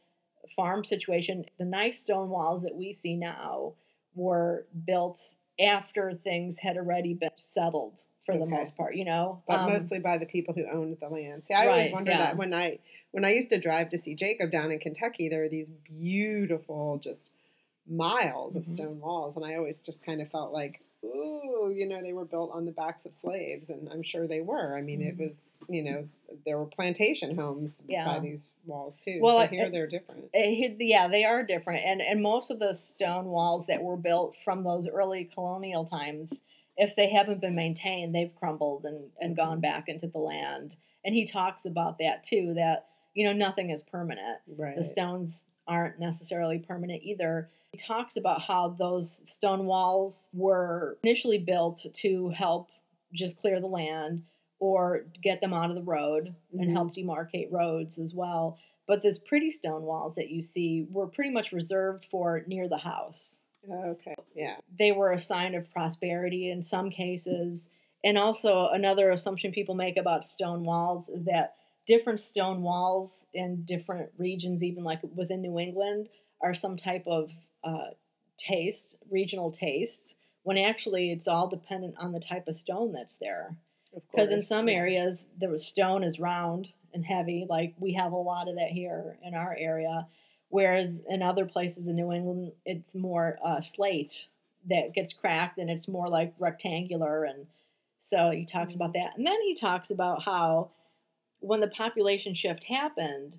[0.55, 1.45] farm situation.
[1.59, 3.73] The nice stone walls that we see now
[4.15, 9.43] were built after things had already been settled for the most part, you know.
[9.47, 11.45] but Um, mostly by the people who owned the land.
[11.45, 12.17] See, I always wonder yeah.
[12.17, 12.79] that when I
[13.11, 16.97] when I used to drive to see Jacob down in Kentucky, there were these beautiful,
[16.97, 17.29] just
[17.87, 18.71] miles of Mhm.
[18.71, 22.25] stone walls, and I always just kind of felt like, ooh, you know, they were
[22.25, 24.75] built on the backs of slaves, and I'm sure they were.
[24.77, 25.29] I mean, it Mhm.
[25.29, 26.07] was, you know,
[26.45, 29.19] there were plantation homes by these walls too.
[29.21, 30.25] Well, so here they're different.
[30.35, 33.97] Uh, he- yeah, they are different, and and most of the stone walls that were
[33.97, 36.41] built from those early colonial times,
[36.77, 39.61] if they haven't been maintained, they've crumbled and and gone Mhm.
[39.61, 40.75] back into the land.
[41.03, 42.53] And he talks about that too.
[42.55, 44.39] That you know nothing is permanent.
[44.47, 44.75] Right.
[44.75, 47.49] The stones aren't necessarily permanent either.
[47.75, 52.69] Talks about how those stone walls were initially built to help
[53.13, 54.23] just clear the land
[54.59, 56.73] or get them out of the road and Mhm.
[56.73, 58.57] help demarcate roads as well.
[58.87, 62.77] But those pretty stone walls that you see were pretty much reserved for near the
[62.77, 63.41] house.
[63.69, 64.15] Okay.
[64.35, 64.57] Yeah.
[64.77, 67.69] They were a sign of prosperity in some cases.
[68.03, 71.53] And also, another assumption people make about stone walls is that
[71.87, 76.09] different stone walls in different regions, even like within New England,
[76.41, 77.31] are some type of
[77.65, 77.89] uh,
[78.37, 83.55] taste, regional tastes, when actually it's all dependent on the type of stone that's there.
[83.95, 88.17] Of Because in some areas, the stone is round and heavy, like we have a
[88.17, 90.07] lot of that here in our area.
[90.49, 94.27] Whereas in other places in New England, it's more uh, slate
[94.69, 97.25] that gets cracked and it's more like rectangular.
[97.25, 97.47] And
[97.99, 99.17] so he talks about that.
[99.17, 100.71] And then he talks about how
[101.39, 103.37] when the population shift happened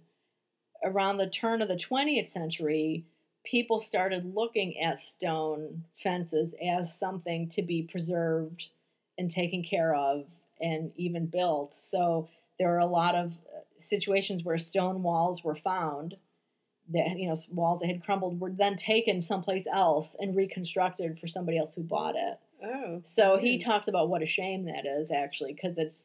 [0.84, 3.04] around the turn of the 20th century,
[3.46, 8.68] people started looking at stone fences as something to be preserved
[9.16, 10.26] and taken care of
[10.61, 11.74] and even built.
[11.74, 12.28] So
[12.59, 16.16] there are a lot of uh, situations where stone walls were found
[16.92, 21.26] that you know walls that had crumbled were then taken someplace else and reconstructed for
[21.26, 22.38] somebody else who bought it.
[22.64, 23.00] Oh.
[23.04, 26.04] So he talks about what a shame that is actually because it's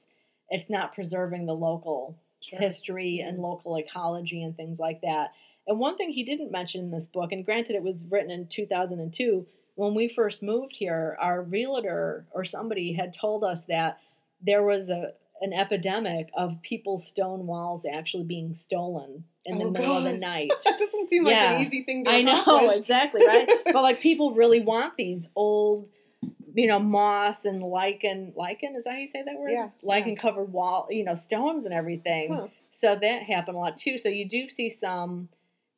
[0.49, 2.57] it's not preserving the local Sure.
[2.57, 5.31] history and local ecology and things like that.
[5.67, 8.47] And one thing he didn't mention in this book, and granted it was written in
[8.47, 9.45] 2002,
[9.75, 13.99] when we first moved here, our realtor or somebody had told us that
[14.41, 19.71] there was a an epidemic of people's stone walls actually being stolen in the Oh,
[19.71, 20.51] middle of the night.
[20.65, 21.53] That doesn't seem like Yeah.
[21.55, 22.15] an easy thing to do.
[22.17, 22.77] I know accomplish.
[22.77, 25.89] exactly right, but like people really want these old,
[26.53, 28.33] you know, moss and lichen.
[28.35, 29.49] Lichen is that how you say that word?
[29.51, 30.15] Yeah, Lichen yeah.
[30.21, 32.31] covered wall, you know, stones and everything.
[32.35, 32.47] Huh.
[32.69, 33.97] So that happened a lot too.
[33.97, 35.29] So you do see some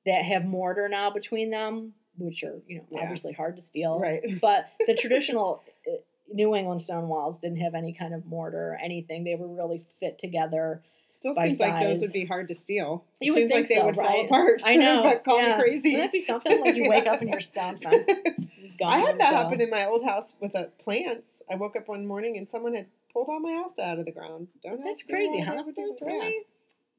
[0.05, 3.01] that have mortar now between them, which are you know Yeah.
[3.03, 3.99] obviously hard to steal.
[3.99, 4.21] Right.
[4.41, 5.97] But the traditional uh,
[6.33, 9.23] New England stone walls didn't have any kind of mortar or anything.
[9.23, 10.81] They were really fit together.
[11.09, 13.05] Still seems like those would be hard to steal.
[13.21, 14.61] You it would seems think like they so, would fall apart.
[14.65, 15.03] I know.
[15.03, 15.57] but call yeah.
[15.57, 15.91] me crazy.
[15.91, 16.59] Wouldn't that be something?
[16.61, 18.03] Like you wake up and your stone fence
[18.79, 18.89] gone.
[18.89, 21.27] I had that so- happen in my old house with a plants.
[21.51, 24.11] I woke up one morning and someone had pulled all my house out of the
[24.11, 24.47] ground.
[24.63, 25.51] Don't That's crazy, huh?
[25.51, 26.39] they would do That's really Yeah.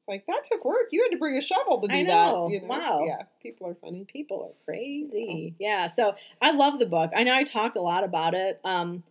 [0.05, 0.87] It's like that took work.
[0.91, 2.51] You had to bring a shovel to do that.
[2.51, 2.67] You know?
[2.67, 3.05] Wow.
[3.05, 4.05] Yeah, people are funny.
[4.05, 5.55] people are crazy.
[5.59, 5.87] Yeah.
[5.87, 7.11] So I love the book.
[7.15, 9.03] I know I talked a lot about it, um,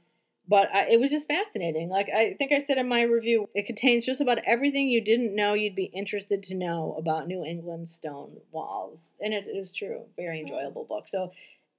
[0.47, 1.89] but I, it was just fascinating.
[1.89, 5.35] Like I think I said in my review, it contains just about everything you didn't
[5.35, 10.03] know you'd be interested to know about New England stone walls, and it is true.
[10.17, 11.09] Very enjoyable book.
[11.09, 11.33] So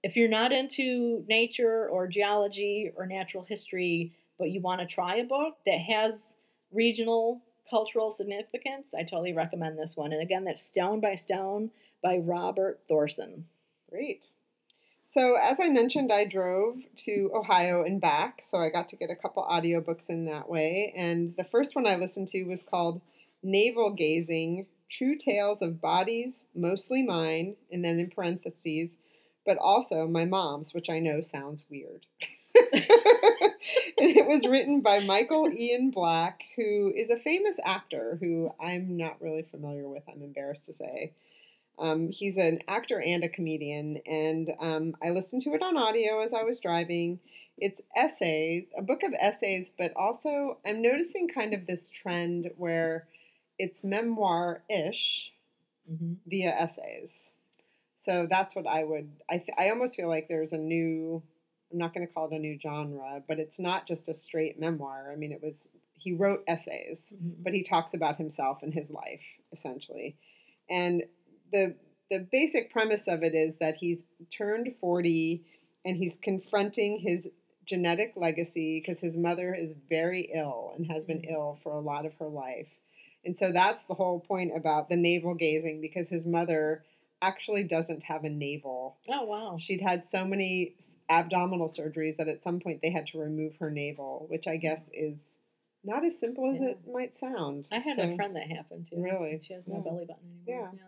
[0.04, 5.15] if you're not into nature or geology or natural history, but you want to try
[5.17, 6.34] a book that has
[6.71, 10.13] regional cultural significance, I totally recommend this one.
[10.13, 11.71] And again, that's Stone by Stone
[12.04, 13.45] by Robert Thorson.
[13.89, 14.30] Great.
[15.08, 19.12] So, as I mentioned, I drove to Ohio and back, so I got to get
[19.12, 20.93] a couple audiobooks in that way.
[20.97, 23.01] And the first one I listened to was called
[23.43, 28.97] Navel Gazing True Tales of Bodies, Mostly Mine, and then in parentheses,
[29.45, 32.08] but also my mom's, which I know sounds weird.
[33.99, 38.97] and it was written by Michael Ian Black, who is a famous actor who I'm
[38.97, 41.13] not really familiar with, I'm embarrassed to say.
[41.78, 46.21] Um, he's an actor and a comedian, and um, I listened to it on audio
[46.21, 47.19] as I was driving.
[47.58, 53.08] It's essays, a book of essays, but also I'm noticing kind of this trend where
[53.60, 55.34] it's memoir ish
[55.91, 56.13] Mm-hmm.
[56.25, 57.32] via essays.
[57.95, 61.21] So that's what I would, I, th- I almost feel like there's a new,
[61.75, 64.57] I'm not going to call it a new genre, but it's not just a straight
[64.57, 65.11] memoir.
[65.11, 67.43] I mean, it was, he wrote essays Mm-hmm.
[67.43, 70.15] but he talks about himself and his life essentially.
[70.69, 71.03] And
[71.51, 71.75] the
[72.09, 75.43] the basic premise of it is that he's turned 40
[75.83, 77.27] and he's confronting his
[77.65, 82.05] genetic legacy because his mother is very ill and has been ill for a lot
[82.05, 82.69] of her life.
[83.25, 86.83] And so that's the whole point about the navel gazing because his mother
[87.21, 88.97] actually doesn't have a navel.
[89.10, 89.58] Oh wow.
[89.60, 90.75] She'd had so many
[91.10, 94.82] abdominal surgeries that at some point they had to remove her navel, which I guess
[94.93, 95.19] is
[95.84, 96.69] not as simple as Yeah.
[96.69, 97.67] it might sound.
[97.71, 98.97] I had So- a friend that happened to.
[98.97, 99.39] Really?
[99.43, 99.82] She has no Yeah.
[99.82, 100.71] belly button anymore.
[100.73, 100.80] Yeah.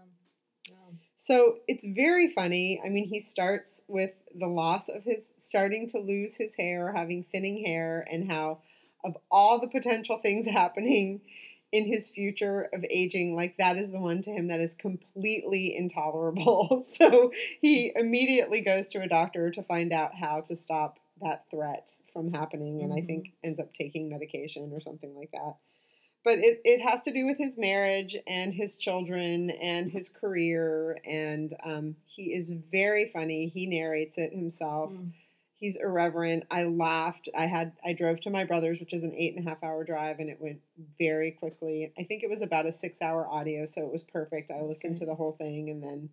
[0.72, 0.74] Yeah.
[1.16, 2.80] So it's very funny.
[2.84, 7.24] I mean, he starts with the loss of his starting to lose his hair, having
[7.24, 8.60] thinning hair, and how
[9.04, 11.22] of all the potential things happening
[11.72, 15.76] in his future of aging, like that is the one to him that is completely
[15.76, 16.82] intolerable.
[16.84, 21.94] so he immediately goes to a doctor to find out how to stop that threat
[22.14, 25.56] from happening, and I think ends up taking medication or something like that
[26.24, 30.98] but it, it has to do with his marriage and his children and his career
[31.06, 35.12] and um, he is very funny he narrates it himself Mm.
[35.60, 39.36] He's irreverent i laughed i had i drove to my brother's which is an eight
[39.36, 40.60] and a half hour drive and it went
[41.00, 44.52] very quickly i think it was about a six hour audio so it was perfect
[44.52, 45.00] i listened Okay.
[45.00, 46.10] to the whole thing and then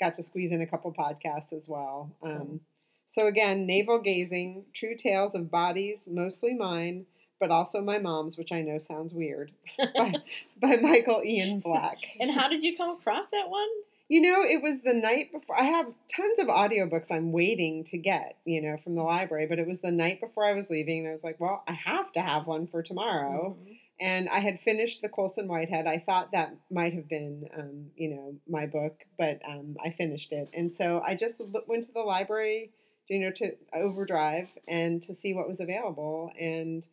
[0.00, 2.60] got to squeeze in a couple podcasts as well um,
[3.06, 7.04] so again navel gazing true tales of bodies mostly mine
[7.40, 9.52] but also my mom's, which I know sounds weird,
[9.94, 10.12] by,
[10.60, 11.98] by Michael Ian Black.
[12.18, 13.68] and how did you come across that one?
[14.08, 15.60] You know, it was the night before.
[15.60, 19.58] I have tons of audiobooks I'm waiting to get, you know, from the library, but
[19.58, 21.00] it was the night before I was leaving.
[21.00, 23.54] And I was like, well, I have to have one for tomorrow.
[23.60, 23.78] Mhm.
[24.00, 25.86] And I had finished the Colson Whitehead.
[25.86, 30.32] I thought that might have been, um, you know, my book, but um, I finished
[30.32, 30.48] it.
[30.54, 32.70] And so I just went to the library,
[33.08, 36.32] you know, to Overdrive and to see what was available.
[36.38, 36.86] And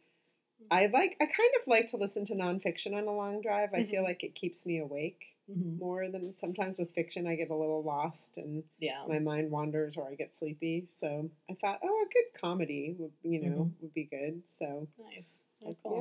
[0.72, 3.74] I like, I kind of like to listen to nonfiction on a long drive.
[3.74, 4.06] I feel Mhm.
[4.06, 5.78] like it keeps me awake Mhm.
[5.80, 7.28] more than sometimes with fiction.
[7.28, 9.06] I get a little lost and Yeah.
[9.08, 10.86] my mind wanders or I get sleepy.
[10.88, 13.82] So I thought, oh, a good comedy would, you know, Mhm.
[13.82, 14.42] would be good.
[14.50, 15.40] So Nice.
[15.64, 15.96] Oh, cool.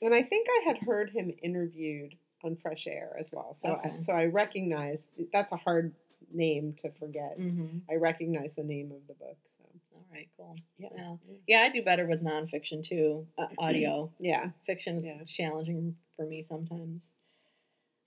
[0.00, 3.54] Yeah, and I think I had heard him interviewed on Fresh Air as well.
[3.54, 3.90] So, Okay.
[3.90, 5.94] I, so I recognize that's a hard
[6.32, 7.38] name to forget.
[7.38, 7.78] Mm-hmm.
[7.90, 9.36] I recognize the name of the book.
[9.58, 9.64] So
[9.96, 10.56] All right, cool.
[10.78, 11.16] yeah, Yeah.
[11.46, 13.26] Yeah, I do better with nonfiction too.
[13.38, 14.50] Uh, audio yeah.
[14.64, 15.24] fiction is Yeah.
[15.24, 17.10] challenging for me sometimes.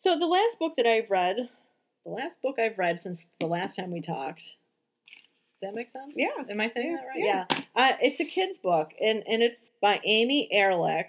[0.03, 1.47] So the last book that I've read,
[2.05, 4.41] the last book I've read since the last time we talked.
[4.41, 6.11] Does that make sense?
[6.13, 6.27] Yeah.
[6.49, 7.15] Am I saying Yeah, that right?
[7.15, 7.45] yeah.
[7.49, 7.91] Yeah.
[7.93, 11.07] Uh, it's a kid's book, and, and it's by Amy Ehrlich,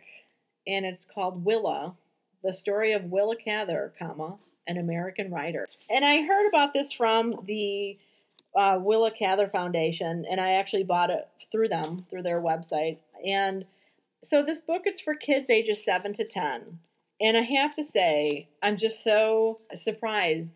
[0.64, 1.96] and it's called Willa,
[2.44, 4.36] the story of Willa Cather, comma,
[4.68, 5.68] an American writer.
[5.90, 7.98] And I heard about this from the
[8.54, 12.98] uh, Willa Cather Foundation, and I actually bought it through them, through their website.
[13.26, 13.64] And
[14.22, 16.78] so this book it's for kids ages 7 to 10.
[17.20, 20.52] And I have to say, I'm just so surprised,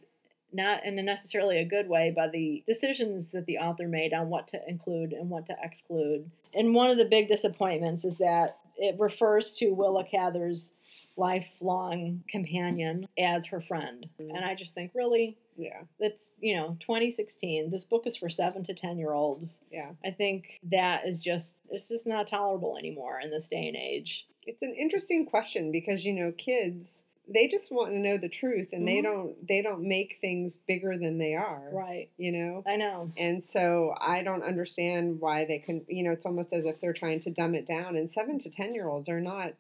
[0.53, 4.29] not in a necessarily a good way, by the decisions that the author made on
[4.29, 6.31] what to include and what to exclude.
[6.55, 10.73] And one of the big disappointments is that it refers to Willa Cather's
[11.17, 14.09] lifelong companion as her friend.
[14.21, 14.31] Mhm.
[14.37, 15.37] And I just think, really?
[15.57, 17.71] Yeah, That's, you know, 2016.
[17.71, 19.61] This book is for 7 to 10 year olds.
[19.73, 19.91] yeah.
[20.05, 24.27] I think that is just, it's just not tolerable anymore in this day and age.
[24.49, 28.71] It's an interesting question because you know kids they just want to know the truth
[28.73, 29.03] and they Mhm.
[29.03, 31.69] don't they don't make things bigger than they are.
[31.71, 32.09] Right.
[32.17, 32.63] You know.
[32.67, 33.13] I know.
[33.19, 36.95] And so I don't understand why they can, you know, it's almost as if they're
[36.95, 37.97] trying to dumb it down.
[37.97, 39.53] And seven to 10 year olds are not,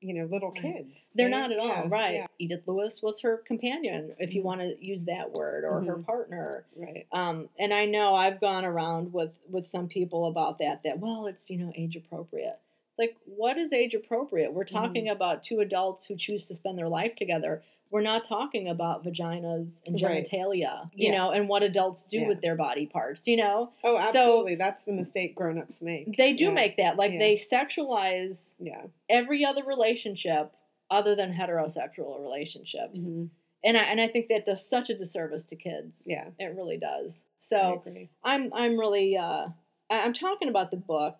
[0.00, 1.08] you know, little kids.
[1.14, 2.14] They're They- not at all yeah, right.
[2.14, 4.44] yeah, Edith Lewis was her companion, if you Mhm.
[4.46, 6.06] want to use that word, or her Mhm.
[6.06, 6.64] partner.
[6.74, 7.06] right.
[7.12, 10.84] Um, and I know I've gone around with with some people about that.
[10.84, 12.58] That well, it's you know age appropriate.
[13.00, 14.52] Like, what is age appropriate?
[14.52, 17.62] We're talking about two adults who choose to spend their life together.
[17.90, 20.22] We're not talking about vaginas and Right.
[20.28, 21.16] genitalia, you Yeah.
[21.16, 22.28] know, and what adults do Yeah.
[22.28, 23.72] with their body parts, you know.
[23.82, 24.56] Oh, So- absolutely.
[24.56, 26.14] That's the mistake grown ups make.
[26.18, 26.96] They do Yeah, make that.
[26.98, 28.84] Like they sexualize Yeah.
[29.08, 30.52] every other relationship
[30.90, 33.06] other than heterosexual relationships.
[33.06, 33.30] Mhm.
[33.64, 36.04] And I and I think that does such a disservice to kids.
[36.06, 36.28] Yeah.
[36.38, 37.24] It really does.
[37.38, 37.82] So.
[38.22, 39.48] I'm I'm really uh,
[39.90, 41.18] I'm talking about the book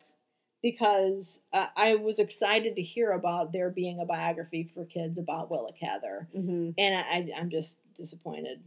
[0.63, 5.51] because uh, I was excited to hear about there being a biography for kids about
[5.51, 8.61] Willa Cather, hmm and I, I'm just disappointed.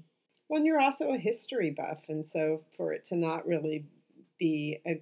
[0.50, 2.04] Well, and you're also a history buff.
[2.10, 3.86] And so for it to not really
[4.38, 5.02] be a,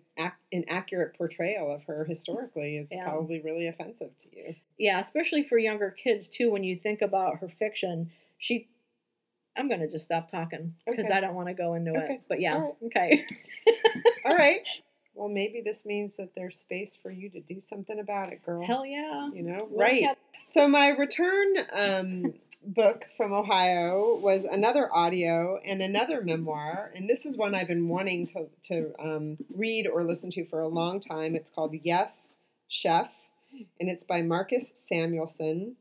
[0.51, 3.04] an accurate portrayal of her historically is Yeah.
[3.04, 4.56] probably really offensive to you.
[4.77, 6.51] Yeah, especially for younger kids too.
[6.51, 8.67] When you think about her fiction, she.
[9.58, 11.13] I'm gonna just stop talking because Okay.
[11.13, 12.13] I don't want to go into Okay.
[12.13, 12.21] it.
[12.30, 12.73] But yeah, right.
[12.86, 13.25] okay.
[14.25, 14.65] All right.
[15.13, 18.63] Well, maybe this means that there's space for you to do something about it, girl.
[18.65, 19.30] Hell yeah.
[19.34, 20.04] You know, Willa right?
[20.04, 22.34] Cather- So my return um,
[22.65, 27.88] book from Ohio was another audio and another memoir, and this is one I've been
[27.89, 31.36] wanting to to um, read or listen to for a long time.
[31.36, 32.36] It's called Yes,
[32.67, 33.10] Chef,
[33.80, 35.74] and it's by Marcus Samuelsson,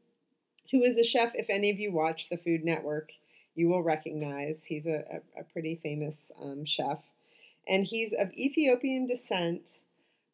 [0.73, 1.33] who is a chef.
[1.35, 3.11] If any of you watch the Food Network,
[3.55, 5.05] you will recognize he's a,
[5.37, 6.99] a, a pretty famous um, chef,
[7.71, 9.81] and he's of Ethiopian descent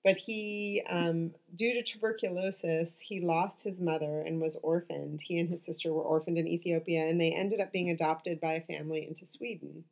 [0.07, 5.20] but he um, due to tuberculosis he lost his mother and was orphaned.
[5.20, 8.53] He and his sister were orphaned in ethiopia and they ended up being adopted by
[8.53, 9.83] a family into sweden.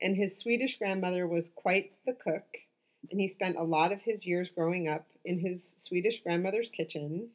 [0.00, 2.44] And his swedish grandmother was quite the cook
[3.10, 7.30] and he spent a lot of his years growing up in his swedish grandmother's kitchen.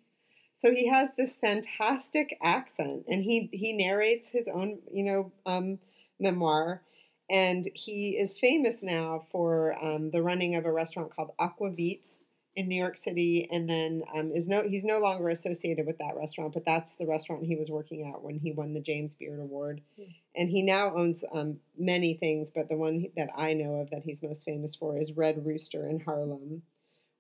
[0.54, 5.80] So he has this fantastic accent and he he narrates his own you know um,
[6.18, 6.82] memoir
[7.30, 12.16] and he is famous now for um, the running of a restaurant called Aquavit
[12.56, 16.16] in New York City, and then um, is no he's no longer associated with that
[16.16, 19.40] restaurant, but that's the restaurant he was working at when he won the James Beard
[19.42, 20.04] Award, Hmm.
[20.36, 24.04] and he now owns um, many things, but the one that I know of that
[24.04, 26.62] he's most famous for is Red Rooster in Harlem,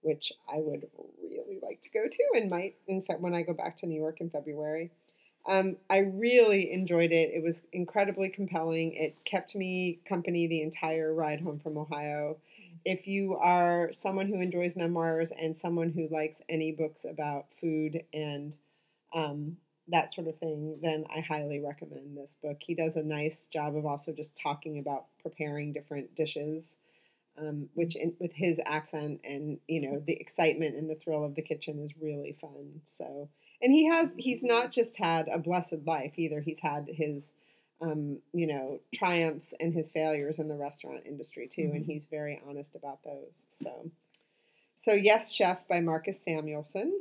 [0.01, 0.87] which I would
[1.21, 3.99] really like to go to and might in fact when I go back to New
[3.99, 4.91] York in February.
[5.47, 7.31] Um, I really enjoyed it.
[7.33, 8.93] It was incredibly compelling.
[8.93, 12.37] It kept me company the entire ride home from Ohio.
[12.83, 18.03] If you are someone who enjoys memoirs and someone who likes any books about food
[18.13, 18.57] and
[19.13, 19.57] um,
[19.89, 22.57] that sort of thing, then I highly recommend this book.
[22.61, 26.77] He does a nice job of also just talking about preparing different dishes,
[27.39, 31.35] um, which in, with his accent and you know the excitement and the thrill of
[31.35, 32.81] the kitchen is really fun.
[32.83, 33.29] So
[33.61, 37.33] and he has he's not just had a blessed life either he's had his
[37.81, 41.87] um, you know triumphs and his failures in the restaurant industry too and Mhm.
[41.87, 43.89] he's very honest about those so
[44.75, 46.99] so yes chef by marcus samuelsson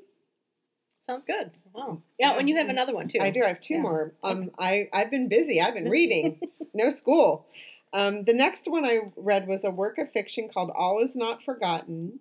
[1.11, 1.51] Sounds good.
[1.75, 2.01] Wow.
[2.19, 2.39] Yeah, Yeah.
[2.39, 3.19] and you have another one too.
[3.21, 3.81] i do i have two Yeah.
[3.83, 6.41] more um, I, i've been busy i've been reading
[6.75, 7.47] no school
[7.93, 11.43] um, the next one i read was a work of fiction called all is not
[11.43, 12.21] forgotten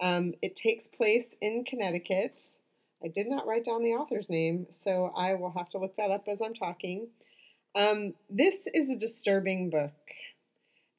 [0.00, 2.40] um, it takes place in connecticut
[3.02, 6.10] I did not write down the author's name, so I will have to look that
[6.10, 7.08] up as I'm talking.
[7.74, 9.92] Um, this is a disturbing book.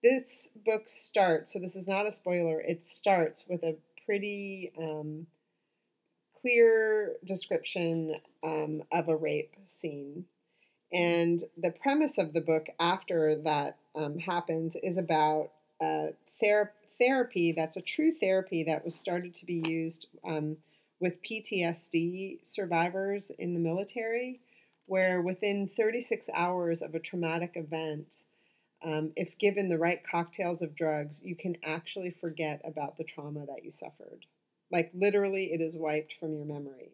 [0.03, 3.75] This book starts, so this is not a spoiler, it starts with a
[4.05, 5.27] pretty um,
[6.39, 10.25] clear description um, of a rape scene.
[10.91, 16.07] And the premise of the book after that um, happens is about uh,
[16.41, 20.57] ther- therapy that's a true therapy that was started to be used um,
[21.01, 24.39] with PTSD survivors in the military,
[24.85, 28.23] where within 36 hours of a traumatic event,
[28.83, 33.45] um, if given the right cocktails of drugs, you can actually forget about the trauma
[33.47, 34.25] that you suffered.
[34.71, 36.91] Like literally, it is wiped from your memory.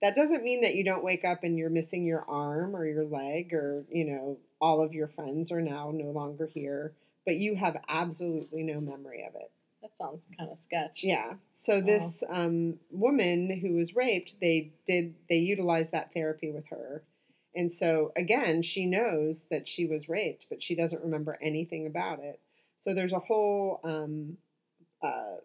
[0.00, 3.04] That doesn't mean that you don't wake up and you're missing your arm or your
[3.04, 6.94] leg or, you know, all of your friends are now no longer here,
[7.24, 9.52] but you have absolutely no memory of it.
[9.82, 11.02] That sounds kind of sketch.
[11.02, 11.34] Yeah.
[11.54, 17.02] So this um, woman who was raped, they did they utilized that therapy with her,
[17.54, 22.20] and so again, she knows that she was raped, but she doesn't remember anything about
[22.20, 22.40] it.
[22.78, 24.38] So there's a whole um,
[25.02, 25.36] uh,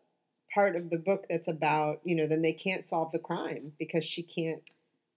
[0.53, 4.05] part of the book that's about you know then they can't solve the crime because
[4.05, 4.69] she can't.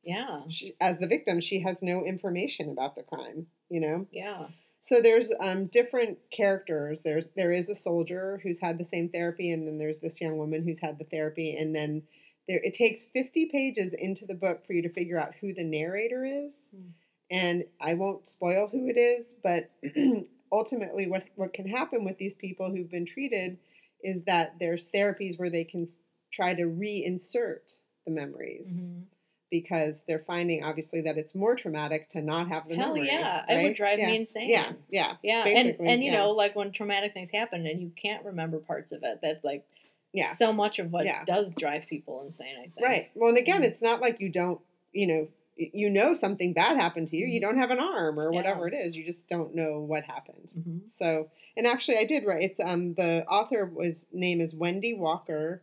[0.02, 0.42] Yeah.
[0.48, 3.48] She, as the victim, she has no information about the crime.
[3.68, 4.06] You know.
[4.12, 4.46] Yeah.
[4.80, 7.02] So there's um, different characters.
[7.04, 10.38] There's there is a soldier who's had the same therapy, and then there's this young
[10.38, 12.02] woman who's had the therapy, and then
[12.48, 15.64] there it takes 50 pages into the book for you to figure out who the
[15.64, 16.62] narrator is.
[16.74, 16.90] Mm.
[17.30, 19.70] And I won't spoil who it is, but
[20.52, 23.58] ultimately, what what can happen with these people who've been treated
[24.02, 25.86] is that there's therapies where they can
[26.32, 27.76] try to reinsert
[28.06, 29.04] the memories Mhm.
[29.50, 33.08] Because they're finding obviously that it's more traumatic to not have the Hell memory.
[33.08, 33.44] yeah.
[33.48, 34.06] It would drive yeah.
[34.08, 34.48] me insane.
[34.48, 35.44] Yeah, yeah, Yeah.
[35.44, 36.18] And Basically, and you yeah.
[36.20, 39.64] know, like when traumatic things happen and you can't remember parts of it, that like
[40.12, 40.32] yeah.
[40.34, 41.24] so much of what Yeah.
[41.24, 42.80] does drive people insane, I think.
[42.80, 43.10] Right.
[43.14, 43.66] Well, and again, Mhm.
[43.66, 44.60] it's not like you don't,
[44.92, 47.26] you know, you know something bad happened to you.
[47.26, 47.42] You Mhm.
[47.42, 48.96] don't have an arm or whatever it is.
[48.96, 50.50] You just don't know what happened.
[50.54, 52.42] hmm So, and actually, I did write.
[52.44, 55.60] It's um the author was name is Wendy Walker,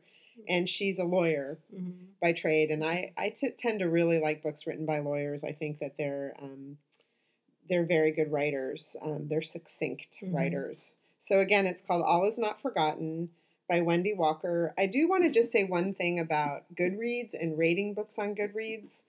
[0.47, 2.71] and she's a lawyer hmm by trade.
[2.71, 5.43] And I I t- tend to really like books written by lawyers.
[5.43, 6.77] I think that they're um
[7.69, 8.95] they're very good writers.
[9.01, 10.33] Um, they're succinct Mhm.
[10.33, 10.95] writers.
[11.19, 13.29] So again, it's called All Is Not Forgotten
[13.67, 14.73] by Wendy Walker.
[14.77, 19.01] I do want to just say one thing about Goodreads and rating books on Goodreads.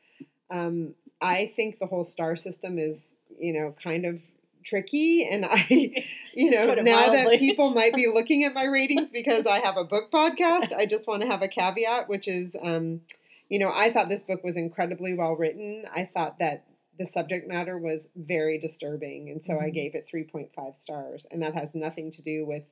[0.51, 4.21] Um, I think the whole star system is, you know, kind of
[4.69, 5.67] tricky and I
[6.35, 9.85] you know now that people might be looking at my ratings because I have a
[9.85, 13.01] book podcast I just want to have a caveat which is um
[13.49, 15.85] you know I thought this book was incredibly well written.
[15.95, 16.65] I thought that
[16.99, 19.75] the subject matter was very disturbing and so I Mhm.
[19.75, 22.65] gave it 3.5 stars and that has nothing to do with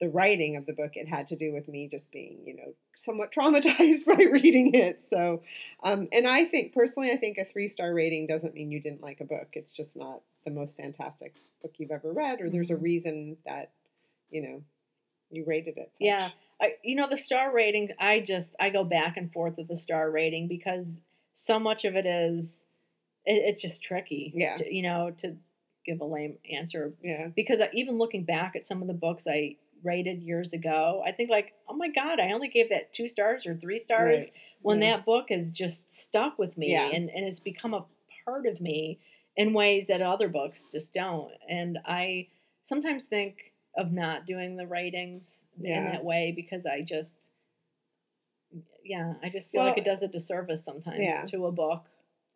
[0.00, 0.96] the writing of the book.
[0.96, 5.00] It had to do with me just being you know somewhat traumatized by reading it.
[5.00, 5.42] So
[5.82, 9.02] um, and i think personally i think a three star rating doesn't mean you didn't
[9.02, 9.48] like a book.
[9.54, 12.82] It's just not the most fantastic book you've ever read or there's a Mhm.
[12.82, 13.70] reason that
[14.30, 14.62] you know
[15.30, 16.00] you rated it such.
[16.00, 16.30] Yeah.
[16.60, 19.76] I, you know the star rating i just i go back and forth with the
[19.76, 21.00] star rating because
[21.34, 22.62] so much of it is
[23.24, 24.56] it, it's just tricky Yeah.
[24.56, 25.36] to, you know to
[25.84, 29.26] give a lame answer yeah because I, even looking back at some of the books
[29.26, 33.08] i rated years ago i think like oh my god i only gave that two
[33.08, 34.32] stars or three stars Right.
[34.60, 36.86] when that book has just stuck with me Yeah.
[36.92, 37.84] and, and it's become a
[38.24, 39.00] part of me
[39.36, 41.32] in ways that other books just don't.
[41.48, 42.28] And i
[42.64, 47.16] sometimes think of not doing the ratings in that way because i just
[48.84, 51.22] yeah i just feel like it does a disservice sometimes yeah.
[51.22, 51.84] to a book.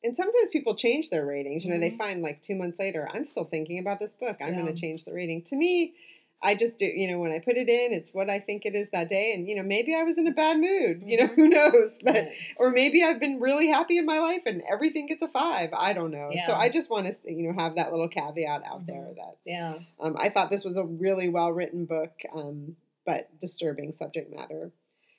[0.05, 1.64] And sometimes people change their ratings.
[1.64, 1.99] You know they Mhm.
[1.99, 4.36] find like two months later i'm still thinking about this book.
[4.40, 5.42] I'm going to change the rating.
[5.42, 5.94] To me
[6.43, 8.74] i just do you know when i put it in it's what i think it
[8.74, 11.26] is that day and you know maybe i was in a bad mood you know
[11.26, 11.34] Mhm.
[11.37, 15.22] who knows but or maybe I've been really happy in my life and everything gets
[15.22, 15.70] a five.
[15.72, 16.30] I don't know.
[16.47, 18.87] So I just want to, you know, have that little caveat out Mhm.
[18.87, 23.28] there that yeah um, I thought this was a really well written book, um, but
[23.41, 24.70] disturbing subject matter.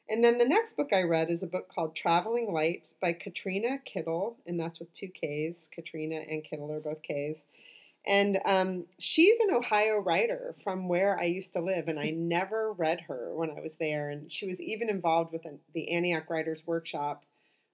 [0.10, 3.80] And then the next book I read is a book called Traveling Light by Katrina
[3.84, 5.68] Kittle, and that's with two Ks.
[5.68, 7.44] Katrina and Kittle are both Ks.
[8.08, 12.72] And um, she's an Ohio writer from where I used to live, and I never
[12.72, 14.10] read her when I was there.
[14.10, 17.26] And she was even involved with an, the Antioch Writers Workshop,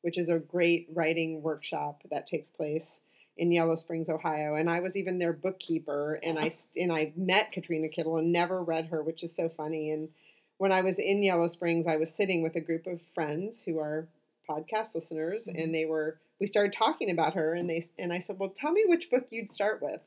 [0.02, 3.00] which is a great writing workshop that takes place
[3.38, 4.56] in Yellow Springs, Ohio.
[4.56, 8.62] And I was even their bookkeeper, and I and I met Katrina Kittle and never
[8.62, 9.92] read her, which is so funny.
[9.92, 10.10] And
[10.58, 13.80] when I was in Yellow Springs, I was sitting with a group of friends who
[13.80, 14.08] are
[14.50, 15.64] podcast listeners, Mhm.
[15.64, 18.72] and they were we started talking about her, and they and I said, "Well, tell
[18.72, 20.02] me which book you'd start with."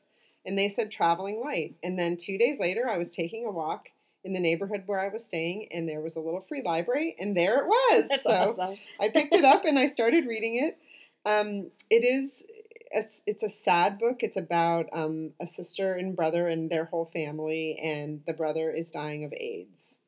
[0.47, 1.75] And they said Traveling Light.
[1.83, 3.89] And then two days later, I was taking a walk
[4.23, 7.35] in the neighborhood where I was staying, and there was a little free library, and
[7.35, 8.09] there it was.
[8.09, 8.77] That's so awesome.
[8.99, 10.77] I picked it up and I started reading it.
[11.25, 12.43] Um, it is
[12.95, 14.23] a, it's a sad book.
[14.23, 18.91] It's about um, a sister and brother and their whole family, and the brother is
[18.91, 19.99] dying of AIDS,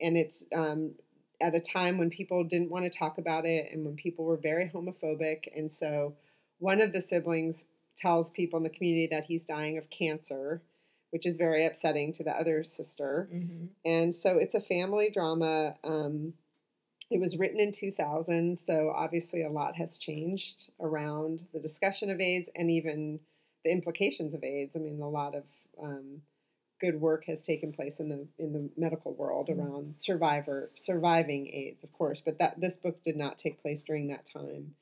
[0.00, 0.92] and it's um,
[1.40, 4.36] at a time when people didn't want to talk about it and when people were
[4.36, 6.14] very homophobic, and so
[6.58, 7.64] one of the siblings
[7.98, 10.62] tells people in the community that he's dying of cancer,
[11.10, 13.28] which is very upsetting to the other sister.
[13.30, 15.74] hmm And so it's a family drama.
[15.84, 16.34] Um,
[17.10, 22.20] it was written in 2000, so obviously a lot has changed around the discussion of
[22.20, 23.20] AIDS and even
[23.64, 24.76] the implications of AIDS.
[24.76, 25.44] I mean, a lot of
[25.82, 26.22] um,
[26.80, 29.58] good work has taken place in the in the medical world Mhm.
[29.58, 32.20] around survivor surviving AIDS, of course.
[32.20, 34.74] But that this book did not take place during that time.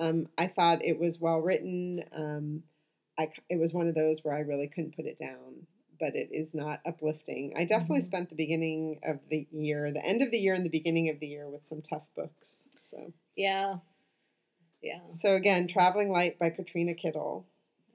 [0.00, 2.02] Um, I thought it was well written.
[2.16, 2.62] Um,
[3.18, 5.66] I, it was one of those where I really couldn't put it down,
[6.00, 7.52] but it is not uplifting.
[7.56, 8.04] I definitely Mhm.
[8.04, 11.20] spent the beginning of the year, the end of the year, and the beginning of
[11.20, 12.64] the year with some tough books.
[12.78, 13.78] So, Yeah.
[14.82, 15.02] Yeah.
[15.10, 17.46] so again, Traveling Light by Katrina Kittle.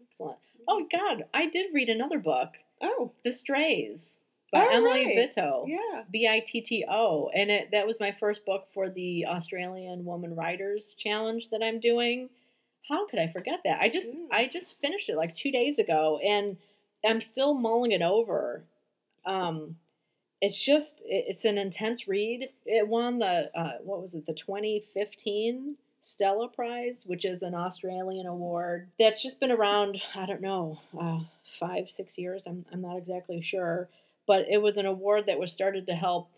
[0.03, 0.37] Excellent.
[0.67, 4.19] Oh God, I did read another book, Oh, The Strays
[4.59, 5.29] by Oh, Emily right.
[5.31, 5.65] Bitto.
[5.67, 6.03] yeah.
[6.11, 10.05] B I T T O, and it, that was my first book for the Australian
[10.05, 12.29] Woman Writers Challenge that I'm doing.
[12.89, 13.79] How could I forget that?
[13.81, 14.27] I just Mm.
[14.31, 16.57] I just finished it like two days ago, and
[17.05, 18.63] I'm still mulling it over.
[19.25, 19.77] Um,
[20.41, 22.49] it's just it, it's an intense read.
[22.65, 28.27] It won the uh, what was it the 2015 Stella Prize, which is an Australian
[28.27, 29.99] award that's just been around.
[30.15, 31.19] I don't know, uh,
[31.59, 32.43] five six years.
[32.45, 33.89] I'm I'm not exactly sure
[34.27, 36.29] but it was an award that was started to help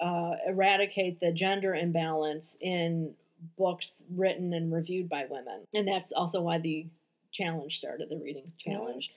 [0.00, 3.14] uh, eradicate the gender imbalance in
[3.56, 5.66] books written and reviewed by women.
[5.74, 6.86] And that's also why the
[7.32, 9.10] challenge started, the reading challenge.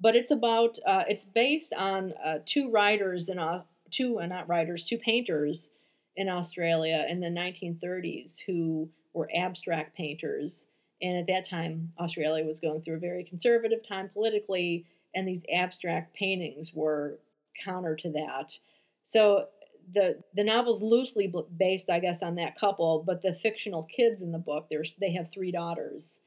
[0.00, 3.60] But it's about, uh, it's based on uh, two writers and uh,
[3.90, 5.70] two, uh, not writers, two painters
[6.16, 10.66] in Australia in the 1930s who were abstract painters.
[11.02, 15.42] And at that time, Australia was going through a very conservative time politically, and these
[15.52, 17.18] abstract paintings were
[17.64, 18.58] counter to that.
[19.04, 19.46] So
[19.92, 24.32] the the novel's loosely based, I guess, on that couple, but the fictional kids in
[24.32, 26.20] the book, there's they have three daughters,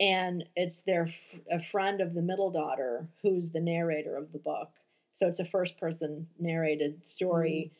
[0.00, 1.12] and it's their
[1.50, 4.70] a friend of the middle daughter who's the narrator of the book.
[5.12, 7.70] So it's a first person narrated story.
[7.70, 7.74] Mm-hmm.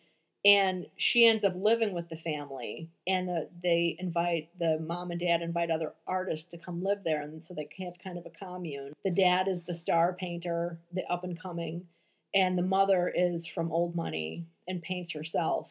[0.45, 5.19] And she ends up living with the family, and the, they invite the mom and
[5.19, 8.31] dad invite other artists to come live there, and so they have kind of a
[8.31, 8.93] commune.
[9.05, 11.87] The dad is the star painter, the up and coming,
[12.35, 15.71] and the mother is from old money and paints herself.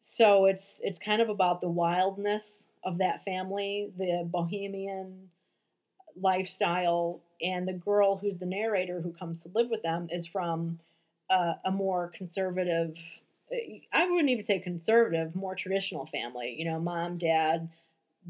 [0.00, 5.28] So it's it's kind of about the wildness of that family the bohemian
[6.20, 10.78] lifestyle and the girl who's the narrator who comes to live with them is from
[11.28, 12.96] uh, a more conservative
[13.92, 17.68] i wouldn't even say conservative more traditional family you know mom dad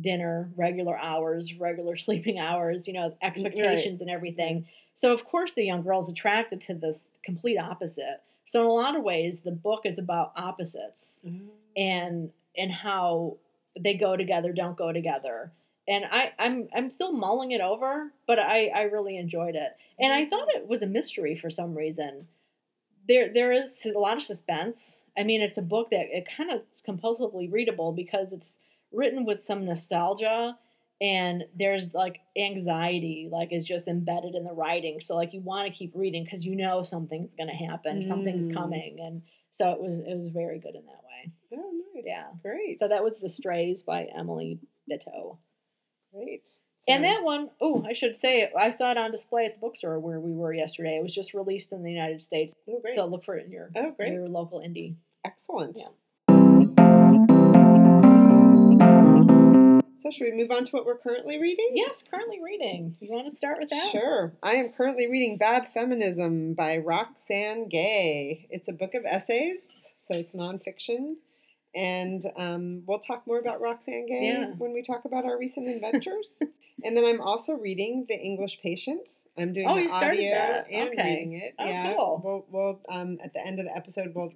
[0.00, 4.66] dinner regular hours regular sleeping hours you know expectations and everything.
[4.94, 8.22] So of course the young girl's attracted to this complete opposite.
[8.44, 11.48] So in a lot of ways, the book is about opposites mm.
[11.76, 13.36] and and how
[13.78, 15.52] they go together, don't go together.
[15.88, 19.76] And I, I'm I'm still mulling it over, but I, I really enjoyed it.
[19.98, 20.30] And I mm-hmm.
[20.30, 22.26] thought it was a mystery for some reason.
[23.08, 25.00] There there is a lot of suspense.
[25.16, 28.58] I mean, it's a book that it kind of is compulsively readable because it's
[28.92, 30.58] written with some nostalgia
[31.00, 35.66] and there's like anxiety like is just embedded in the writing so like you want
[35.66, 38.54] to keep reading because you know something's going to happen something's Mm.
[38.54, 42.04] coming and so it was it was very good in that way Oh, nice.
[42.06, 42.26] Yeah.
[42.42, 42.78] Great.
[42.80, 44.58] so that was the strays by emily
[44.90, 45.38] bitto
[46.12, 46.48] great.
[46.88, 49.60] and that one oh i should say it i saw it on display at the
[49.60, 52.94] bookstore where we were yesterday it was just released in the united states Oh, great.
[52.94, 54.12] so look for it in your oh, great.
[54.12, 55.76] your local indie Excellent.
[55.78, 55.88] Yeah.
[60.00, 61.68] So, should we move on to what we're currently reading?
[61.74, 64.32] yes currently reading you want to start with that Sure.
[64.42, 68.46] I am currently reading Bad Feminism by Roxane Gay.
[68.50, 69.60] It's a book of essays,
[70.00, 71.14] so it's nonfiction.
[71.74, 74.46] And um, we'll talk more about Roxane Gay Yeah.
[74.58, 76.42] when we talk about our recent adventures.
[76.84, 79.08] and then I'm also reading The English Patient.
[79.38, 80.66] I'm doing Oh, the audio that.
[80.72, 81.04] and Okay.
[81.04, 81.54] reading it.
[81.58, 81.92] Oh, yeah.
[81.94, 82.20] cool.
[82.24, 84.32] We'll, we'll um, at the end of the episode, we'll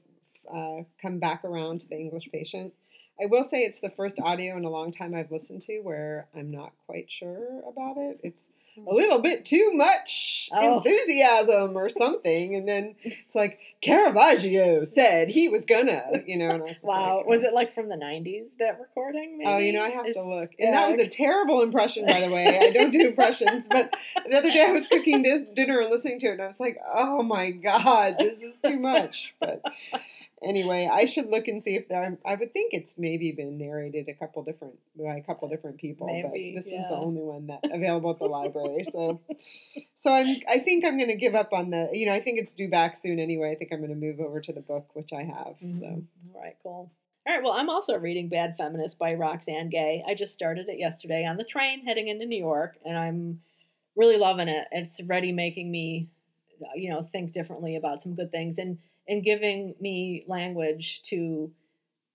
[0.55, 2.73] uh, come back around to the English Patient.
[3.21, 6.27] I will say it's the first audio in a long time I've listened to where
[6.35, 8.19] I'm not quite sure about it.
[8.25, 8.89] It's a hmm.
[8.97, 10.79] little bit too much Oh.
[10.79, 16.49] enthusiasm or something, and then it's like Caravaggio said he was gonna, you know.
[16.51, 17.49] And I was Wow, like, was oh.
[17.49, 19.39] it like from the '90s that recording?
[19.39, 19.49] Maybe?
[19.49, 20.51] Oh, you know, I have to look.
[20.59, 22.59] yeah, And that was a terrible impression, by the way.
[22.59, 23.95] I don't do impressions, but
[24.29, 26.59] the other day I was cooking dis- dinner and listening to it, and I was
[26.59, 29.35] like, oh my God, this is too much.
[29.41, 29.63] But
[30.45, 34.09] anyway, I should look and see if there, I would think it's maybe been narrated
[34.09, 36.23] a couple different, by a couple different people, Maybe,
[36.55, 38.85] but this was the only one that available at the library.
[38.85, 39.21] So,
[39.95, 42.39] so I'm, I think I'm going to give up on the, you know, I think
[42.39, 43.53] it's due back soon anyway.
[43.53, 45.57] I think I'm going to move over to the book, which I have.
[45.61, 45.67] So.
[45.87, 46.05] Mhm.
[46.35, 46.91] All right, cool.
[47.27, 50.05] All right, well, I'm also reading Bad Feminist by Roxane Gay.
[50.07, 53.41] I just started it yesterday on the train heading into New York, and I'm
[53.97, 54.67] really loving it.
[54.73, 56.09] It's already making me,
[56.75, 58.79] you know, think differently about some good things and
[59.09, 61.51] and giving me language to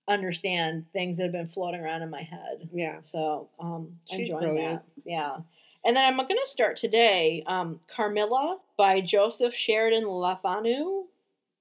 [0.08, 2.70] understand things that have been floating around in my head.
[2.74, 2.98] Yeah.
[3.04, 4.82] So um, She's enjoying brilliant.
[4.96, 5.02] that.
[5.06, 5.38] Yeah.
[5.86, 11.04] And then I'm going to start today um, Carmilla by Joseph Sheridan Le Fanu.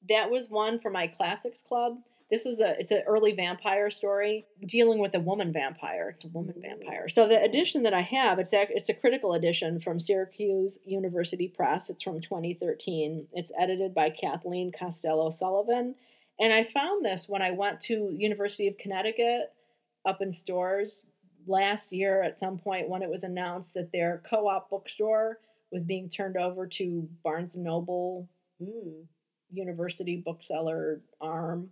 [0.08, 1.98] That was one for my classics club.
[2.30, 6.10] This is a it's an early vampire story dealing with a woman vampire.
[6.14, 7.08] It's a woman vampire.
[7.08, 11.48] So the edition that I have, it's ac- it's a critical edition from Syracuse University
[11.48, 11.88] Press.
[11.88, 13.28] It's from 2013.
[13.32, 15.94] It's edited by Kathleen Costello Sullivan.
[16.38, 19.52] And I found this when I went to University of Connecticut
[20.04, 21.02] up in Storrs
[21.46, 25.38] last year at some point when it was announced that their co-op bookstore
[25.72, 28.28] was being turned over to Barnes and Noble
[28.62, 29.04] Mm.
[29.52, 31.70] University bookseller arm.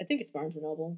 [0.00, 0.96] I think it's Barnes and Noble.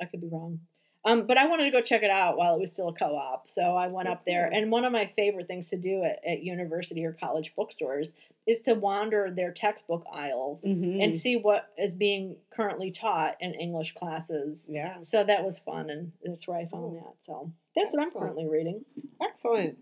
[0.00, 0.60] I could be wrong.
[1.04, 3.48] Um, but I wanted to go check it out while it was still a co-op.
[3.48, 6.42] So I went up there, and one of my favorite things to do at, at
[6.42, 8.12] university or college bookstores
[8.46, 11.02] is to wander their textbook aisles Mhm.
[11.02, 14.66] and see what is being currently taught in English classes.
[14.68, 14.98] yeah.
[15.02, 16.94] So that was fun, and that's where I found Cool.
[17.02, 17.14] that.
[17.24, 18.84] So that's what I'm currently reading.
[19.22, 19.78] Excellent.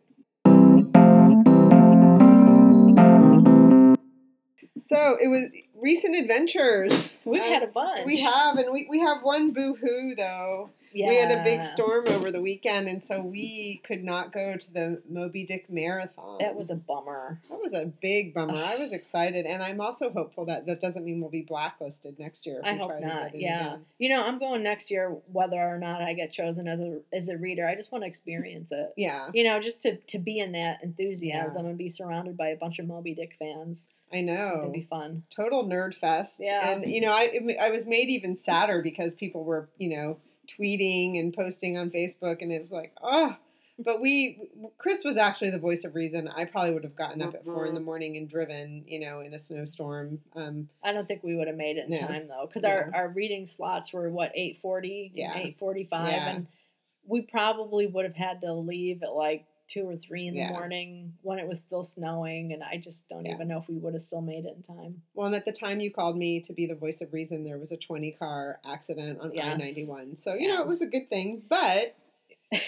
[4.78, 7.12] So it was recent adventures.
[7.24, 8.06] We've Uh, had a bunch.
[8.06, 10.70] We have, and we, we have one boo hoo though.
[10.92, 11.08] Yeah.
[11.08, 14.72] We had a big storm over the weekend, and so we could not go to
[14.72, 16.38] the Moby Dick Marathon.
[16.40, 17.40] That was a bummer.
[17.50, 18.54] that was a big bummer.
[18.56, 22.46] I was excited, and I'm also hopeful that that doesn't mean we'll be blacklisted next
[22.46, 22.60] year.
[22.60, 23.38] If I we hope try not.
[23.38, 23.60] Yeah.
[23.60, 23.84] again.
[23.98, 27.28] You know, I'm going next year whether or not I get chosen as a as
[27.28, 27.66] a reader.
[27.66, 28.92] I just want to experience it.
[28.96, 32.56] Yeah, You know, just to, to be in that enthusiasm and be surrounded by a
[32.56, 33.86] bunch of Moby Dick fans.
[34.12, 34.60] I know.
[34.62, 35.24] It'd be fun.
[35.28, 36.40] total nerd fest.
[36.42, 36.66] Yeah.
[36.70, 40.16] And you know, I I was made even sadder because people were you know
[40.48, 43.36] tweeting and posting on Facebook, and it was like, oh.
[43.80, 46.26] But we, Chris was actually the voice of reason.
[46.26, 49.20] I probably would have gotten up at four in the morning and driven, you know,
[49.20, 50.18] in a snowstorm.
[50.34, 51.98] Um, I don't think we would have made it in No.
[52.08, 52.70] time though, because No.
[52.70, 55.36] our, our reading slots were what eight forty, Yeah.
[55.38, 56.28] eight forty five, Yeah.
[56.30, 56.46] and
[57.06, 60.50] we probably would have had to leave at like two or three in the Yeah.
[60.52, 63.34] morning when it was still snowing, and I just don't Yeah.
[63.34, 65.02] even know if we would have still made it in time.
[65.14, 67.58] well, and at the time you called me to be the voice of reason, there
[67.58, 70.16] was a twenty car accident on I ninety one.
[70.16, 70.54] So you Yeah.
[70.56, 71.42] know, it was a good thing.
[71.48, 71.94] But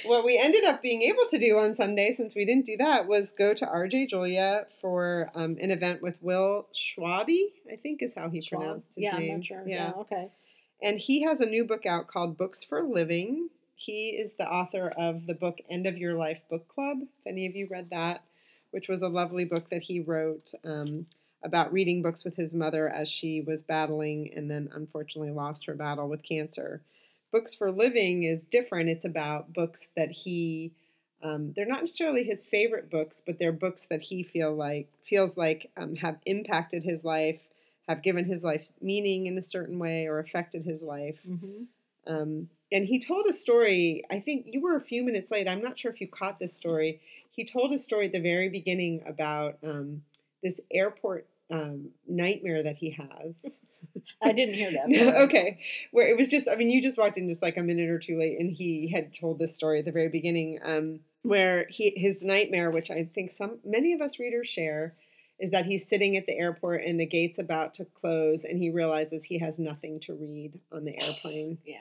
[0.04, 3.06] what we ended up being able to do on Sunday, since we didn't do that,
[3.06, 8.14] was go to RJ Julia for um, an event with Will Schwabe, I think is
[8.14, 8.60] how he Schwab?
[8.60, 9.30] pronounced his yeah, name.
[9.30, 9.64] I'm not sure.
[9.66, 9.92] Yeah.
[10.00, 10.28] okay.
[10.82, 13.48] And he has a new book out called Books for Living.
[13.80, 16.98] He is the author of the book End of Your Life Book Club.
[17.00, 18.22] If any of you read that,
[18.72, 21.06] which was a lovely book that he wrote um,
[21.42, 25.72] about reading books with his mother as she was battling and then unfortunately lost her
[25.72, 26.82] battle with cancer.
[27.32, 28.90] Books for Living is different.
[28.90, 30.72] It's about books that he
[31.22, 35.38] um, they're not necessarily his favorite books, but they're books that he feel like feels
[35.38, 37.40] like um, have impacted his life,
[37.88, 41.18] have given his life meaning in a certain way, or affected his life.
[41.26, 41.62] Mm-hmm.
[42.06, 44.04] Um, and he told a story.
[44.10, 45.48] I think you were a few minutes late.
[45.48, 47.00] I'm not sure if you caught this story.
[47.30, 50.02] He told a story at the very beginning about um,
[50.42, 53.58] this airport um, nightmare that he has.
[54.22, 54.88] I didn't hear that.
[54.88, 55.58] No, okay.
[55.90, 57.98] Where it was just, I mean, you just walked in just like a minute or
[57.98, 61.92] two late, and he had told this story at the very beginning, um, where he
[61.96, 64.94] his nightmare, which I think some many of us readers share,
[65.38, 68.70] is that he's sitting at the airport and the gate's about to close, and he
[68.70, 71.58] realizes he has nothing to read on the airplane.
[71.64, 71.78] Yeah.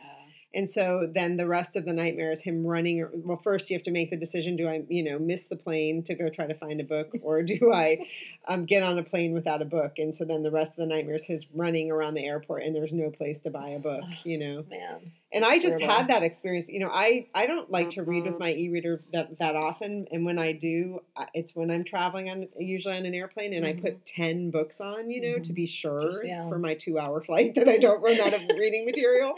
[0.53, 3.07] And so then the rest of the nightmare is him running.
[3.13, 6.01] Well, first you have to make the decision: do I, you know, miss the plane
[6.03, 8.07] to go try to find a book, or do I
[8.47, 9.99] um, get on a plane without a book?
[9.99, 12.75] And so then the rest of the nightmare is his running around the airport, and
[12.75, 14.65] there's no place to buy a book, you know.
[14.69, 15.11] Man.
[15.31, 16.69] And I just had that experience.
[16.69, 18.39] You know, I, I don't like to read with Mhm.
[18.39, 20.07] my e-reader that, that often.
[20.11, 21.01] And when I do,
[21.35, 25.11] it's when I'm traveling on usually on an airplane and I put 10 books on,
[25.11, 25.55] you know, to Mhm.
[25.55, 26.49] be sure Just- yeah.
[26.49, 29.35] for my 2-hour flight that I don't run out of reading material.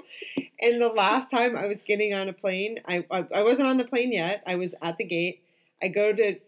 [0.62, 3.76] And the last time I was getting on a plane, I, I I wasn't on
[3.78, 4.44] the plane yet.
[4.48, 5.42] I was at the gate.
[5.82, 6.40] I go to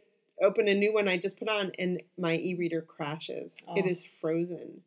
[0.41, 3.51] open a new one I just put on and my e-reader crashes.
[3.75, 3.89] It Oh.
[3.89, 4.83] is frozen.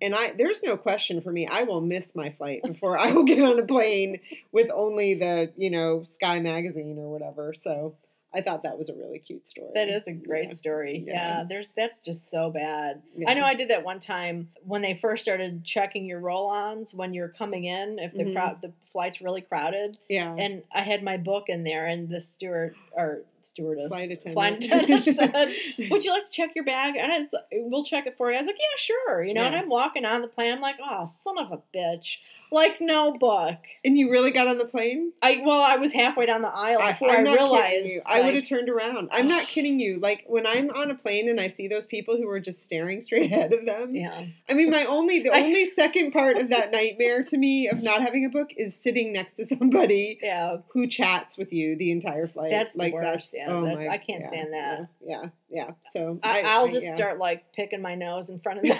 [0.00, 1.46] And I there's no question for me.
[1.46, 4.20] I will miss my flight before I will get on a plane
[4.52, 7.54] with only the, you know, Sky magazine or whatever.
[7.54, 7.94] So
[8.34, 9.68] I thought that was a really cute story.
[9.74, 10.54] That is a great Yeah.
[10.54, 11.04] story.
[11.06, 11.12] Yeah.
[11.38, 11.44] Yeah.
[11.48, 13.02] there's that's just so bad.
[13.16, 13.30] Yeah.
[13.30, 17.14] I know I did that one time when they first started checking your roll-ons when
[17.14, 18.34] you're coming in if the Mhm.
[18.34, 20.34] crowd the flight's really crowded Yeah.
[20.38, 24.34] and I had my book in there and the steward or stewardess Flight attendant.
[24.34, 28.06] flight attendant said, "Would you like to check your bag?" And I was, we'll check
[28.06, 28.36] it for you.
[28.36, 30.50] I was like, "Yeah, sure." You know, and I'm walking on the plane.
[30.52, 32.16] I'm like, "Oh, son of a bitch!"
[32.54, 33.56] Like no book.
[33.84, 35.12] and you really got on the plane?
[35.20, 38.00] I well, I was halfway down the aisle before I, I'm not kidding realized.
[38.06, 39.08] I would have turned around.
[39.12, 39.98] I'm not kidding you.
[39.98, 43.00] Like when I'm on a plane and I see those people who are just staring
[43.00, 43.94] straight ahead of them.
[43.96, 44.26] Yeah.
[44.48, 48.00] I mean, my only the only second part of that nightmare to me of not
[48.02, 50.58] having a book is sitting next to somebody Yeah.
[50.72, 52.50] who chats with you the entire flight.
[52.52, 53.32] That's the like worst.
[53.32, 54.88] That's, Yeah, oh that's- my- I can't yeah, stand that.
[55.04, 55.28] Yeah, yeah.
[55.50, 55.70] yeah.
[55.90, 58.78] So I, I'll just start like picking my nose in front of them.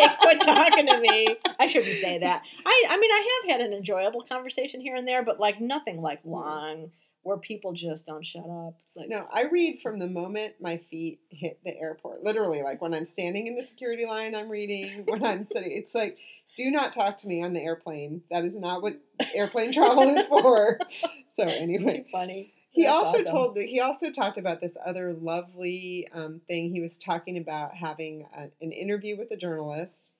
[0.00, 1.26] So they, they quit talking to me.
[1.58, 2.42] I shouldn't say that.
[2.64, 6.00] I, I mean, I have had an enjoyable conversation here and there, but like nothing
[6.00, 6.32] like mm.
[6.32, 6.90] long
[7.22, 8.74] where people just don't shut up.
[8.96, 12.24] Like, No, I read from the moment my feet hit the airport.
[12.24, 15.04] Literally, like when I'm standing in the security line, I'm reading.
[15.06, 16.16] When I'm sitting, it's like,
[16.56, 18.22] do not talk to me on the airplane.
[18.30, 18.94] That is not what
[19.34, 20.78] airplane travel is for.
[21.32, 22.52] So anyway, funny.
[22.70, 23.24] He That's also awesome.
[23.24, 26.70] told that he also talked about this other lovely um, thing.
[26.70, 30.14] He was talking about having a, an interview with a journalist,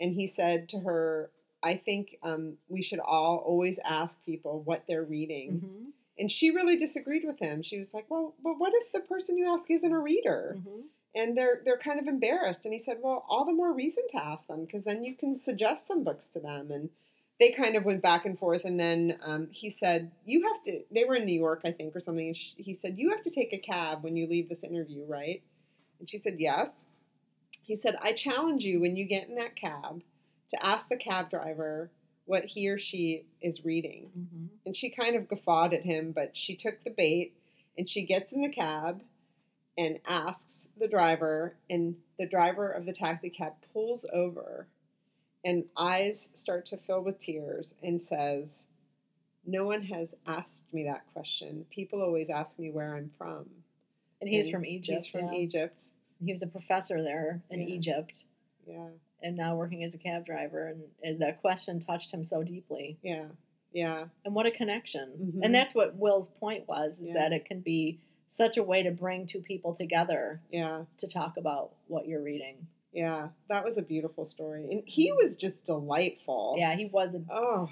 [0.00, 1.30] and he said to her,
[1.62, 6.50] "I think um, we should all always ask people what they're reading." Mhm, And she
[6.50, 7.62] really disagreed with him.
[7.62, 10.88] She was like, "Well, but what if the person you ask isn't a reader?" mhm.
[11.14, 12.64] And they're they're kind of embarrassed.
[12.64, 15.38] And he said, "Well, all the more reason to ask them because then you can
[15.38, 16.90] suggest some books to them." And
[17.38, 18.64] they kind of went back and forth.
[18.64, 21.94] And then um, he said, "You have to." They were in New York, I think,
[21.96, 22.26] or something.
[22.28, 25.04] And sh he said, "You have to take a cab when you leave this interview,
[25.06, 25.42] right?"
[25.98, 26.70] And she said, "Yes."
[27.62, 30.02] He said, "I challenge you when you get in that cab
[30.50, 31.90] to ask the cab driver
[32.26, 34.48] what he or she is reading." Mhm.
[34.66, 37.34] And she kind of guffawed at him, but she took the bait
[37.78, 39.02] and she gets in the cab
[39.78, 44.68] and asks the driver, and the driver of the taxi cab pulls over
[45.46, 48.64] and eyes start to fill with tears and says,
[49.46, 51.64] No one has asked me that question.
[51.70, 53.46] People always ask me where I'm from.
[54.20, 54.98] And he's And from Egypt.
[54.98, 55.38] He's from yeah.
[55.38, 55.84] Egypt.
[56.24, 57.74] He was a professor there in Yeah.
[57.76, 58.24] Egypt
[58.66, 58.88] Yeah,
[59.22, 60.66] and now working as a cab driver.
[60.68, 62.98] And, and that question touched him so deeply.
[63.02, 63.26] yeah,
[63.72, 65.32] yeah, And what a connection.
[65.36, 65.40] Mhm.
[65.44, 67.14] And that's what Will's point was is Yeah.
[67.14, 70.86] that it can be such a way to bring two people together yeah.
[70.98, 72.66] to talk about what you're reading.
[72.96, 74.68] Yeah, that was a beautiful story.
[74.70, 76.56] And he was just delightful.
[76.58, 77.68] Yeah, he was a, Oh,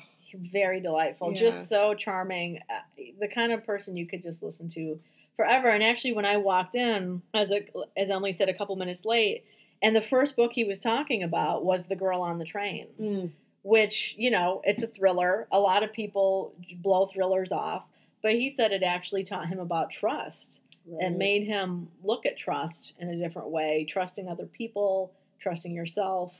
[0.52, 1.38] very delightful, Yeah.
[1.40, 2.60] just so charming.
[2.70, 2.80] Uh,
[3.20, 5.00] The kind of person you could just listen to
[5.36, 5.68] forever.
[5.70, 7.64] And actually, when I walked in, as a,
[7.96, 9.44] as Emily said, a couple minutes late,
[9.82, 12.86] and the first book he was talking about was The Girl on the Train.
[13.00, 13.30] mm,
[13.62, 16.52] which you know it's a thriller a lot of people
[16.82, 17.82] blow thrillers off
[18.22, 21.04] but he said it actually taught him about trust right.
[21.04, 26.34] and made him look at trust in a different way trusting other people trusting yourself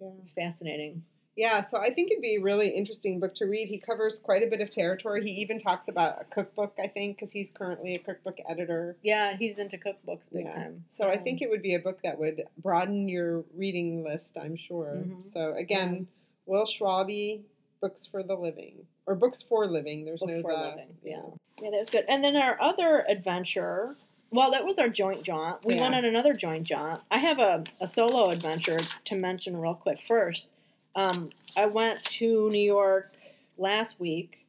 [0.00, 0.08] Yeah.
[0.18, 1.02] it's fascinating
[1.34, 3.68] Yeah, so I think it'd be a really interesting book to read.
[3.68, 5.24] He covers quite a bit of territory.
[5.24, 8.96] He even talks about a cookbook, I think, because he's currently a cookbook editor.
[9.02, 10.54] yeah he's into cookbooks big Yeah.
[10.54, 14.36] time So I think it would be a book that would broaden your reading list,
[14.36, 14.92] I'm sure.
[15.06, 15.32] Mhm.
[15.32, 16.06] So again,
[16.44, 17.40] Will Schwabe,
[17.82, 18.86] Books for the Living.
[19.06, 20.06] Or Books for Living.
[20.06, 21.16] There's books no for the- living yeah.
[21.60, 21.70] Yeah.
[21.70, 22.04] That was good.
[22.08, 23.96] And then our other adventure
[24.30, 25.62] well that was our joint jaunt.
[25.64, 27.02] We went on another joint jaunt.
[27.10, 30.46] I have a, a solo adventure to mention real quick first.
[30.94, 33.12] Um, i went to new york
[33.58, 34.44] last week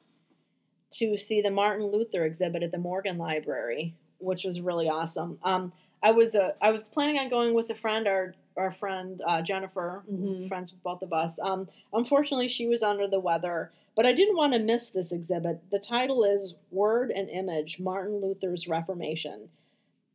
[0.91, 5.37] to see the martin luther exhibit at the morgan library which was really awesome.
[5.43, 5.71] Um,
[6.01, 8.07] i was uh, i was planning on going with a friend.
[8.07, 10.47] Our our friend uh, jennifer Mhm.
[10.47, 14.35] friends with both of us um, unfortunately she was under the weather but I didn't
[14.37, 15.69] want to miss this exhibit.
[15.69, 19.49] The title is Word and Image Martin Luther's Reformation.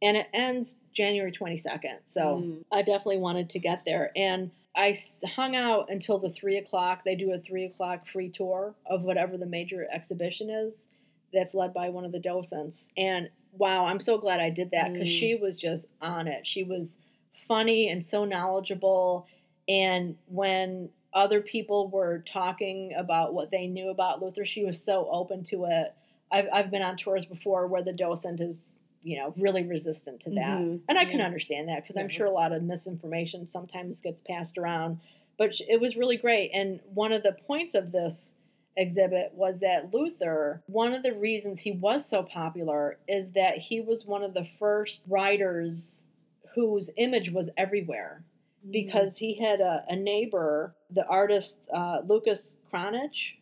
[0.02, 1.98] And it ends January 22nd.
[2.06, 2.64] So Mm.
[2.72, 4.10] I definitely wanted to get there.
[4.16, 7.04] And I hung out until the three o'clock.
[7.04, 10.84] They do a three o'clock free tour of whatever the major exhibition is
[11.32, 12.90] that's led by one of the docents.
[12.96, 15.20] And wow, I'm so glad I did that because Mm.
[15.20, 16.48] she was just on it.
[16.48, 16.96] She was
[17.46, 19.26] funny and so knowledgeable.
[19.68, 25.08] And when other people were talking about what they knew about Luther, she was so
[25.10, 25.94] open to it.
[26.30, 30.30] I've I've been on tours before where the docent is you know really resistant to
[30.30, 30.80] that, Mhm.
[30.88, 31.26] and I can Yeah.
[31.26, 35.00] understand that because I'm sure a lot of misinformation sometimes gets passed around.
[35.38, 38.32] But it was really great, and one of the points of this
[38.76, 43.80] exhibit was that Luther, one of the reasons he was so popular is that he
[43.80, 46.04] was one of the first writers
[46.54, 48.22] whose image was everywhere
[48.66, 48.72] Mm.
[48.72, 53.34] because he had a, a neighbor, the artist uh, Lucas Cranach,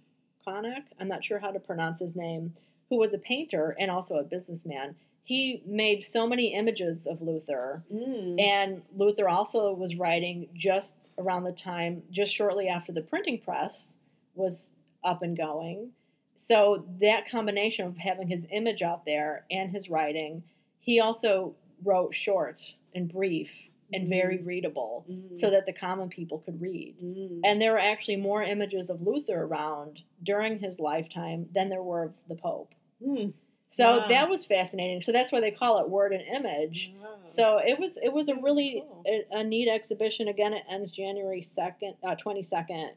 [0.46, 2.52] Cranach, I'm not sure how to pronounce his name,
[2.90, 4.94] who was a painter and also a businessman.
[5.24, 8.38] He made so many images of Luther, Mm.
[8.40, 13.96] and Luther also was writing just around the time, just shortly after the printing press
[14.34, 14.70] was
[15.02, 15.92] up and going.
[16.36, 20.42] So that combination of having his image out there and his writing,
[20.80, 23.50] he also wrote short and brief
[23.92, 25.38] and very readable Mm.
[25.38, 26.96] so that the common people could read.
[27.00, 27.40] Mm.
[27.44, 32.02] And there were actually more images of Luther around during his lifetime than there were
[32.04, 32.74] of the Pope.
[33.00, 33.32] Mm.
[33.68, 34.08] So Wow.
[34.08, 35.02] that was fascinating.
[35.02, 36.92] So that's why they call it word and image.
[37.00, 37.18] Wow.
[37.26, 39.02] So it was it was a really cool.
[39.06, 40.26] a, a neat exhibition.
[40.28, 42.90] Again, it ends January second, twenty second,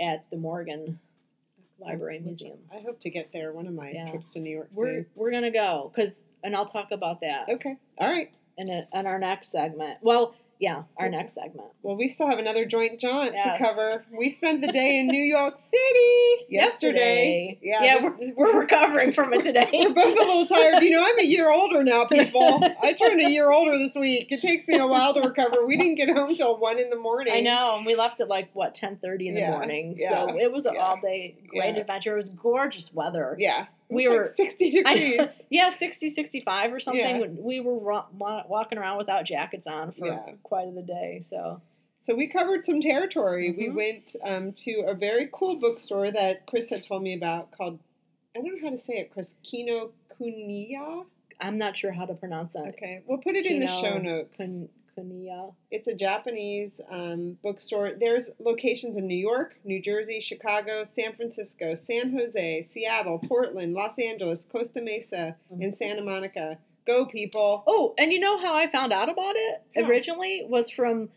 [0.00, 0.98] at the Morgan
[1.78, 2.58] Library and Museum.
[2.72, 4.08] I hope to get there one of my Yeah.
[4.10, 7.76] trips to New York We're we're gonna go because, and I'll talk about that Okay.
[7.98, 8.32] All right.
[8.58, 9.98] In a, in our next segment.
[10.02, 11.66] Well, yeah, our next segment.
[11.82, 13.42] Well, we still have another joint jaunt Yes.
[13.42, 14.04] to cover.
[14.16, 17.58] We spent the day in New York City yesterday.
[17.60, 19.68] Yeah, yeah, we're- we're, recovering from it today.
[19.72, 20.82] We're both a little tired.
[20.82, 22.62] You know, I'm a year older now, people.
[22.82, 24.28] I turned a year older this week.
[24.30, 25.66] It takes me a while to recover.
[25.66, 27.34] We didn't get home till one in the morning.
[27.34, 29.96] I know, and we left at like what ten thirty in the Yeah, morning.
[29.98, 32.14] yeah, so it was an yeah, all day great adventure.
[32.14, 33.36] It was gorgeous weather.
[33.38, 33.66] Yeah.
[33.94, 35.18] We was were- 60 I degrees.
[35.18, 35.28] know.
[35.50, 37.20] yeah, 60, 65 or something.
[37.20, 37.26] Yeah.
[37.38, 38.06] We were ro-
[38.48, 40.32] walking around without jackets on for Yeah.
[40.42, 41.22] quite of the day.
[41.24, 41.60] So
[42.00, 43.50] So we covered some territory.
[43.52, 43.74] We Mhm.
[43.74, 47.78] went um, to a very cool bookstore that Chris had told me about called,
[48.36, 49.90] I don't know how to say it, Chris, Kino
[50.20, 51.06] Kuniya.
[51.40, 52.68] I'm not sure how to pronounce that.
[52.68, 54.36] Okay, we'll put it in the show notes.
[54.38, 54.68] Kun-
[55.70, 57.92] It's a Japanese um, bookstore.
[57.98, 63.98] There's locations in New York, New Jersey, Chicago, San Francisco, San Jose, Seattle, Portland, Los
[63.98, 66.58] Angeles, Costa Mesa, and Santa Monica.
[66.86, 67.64] Go, people.
[67.66, 69.88] Oh, and you know how I found out about it How?
[69.88, 71.08] originally was from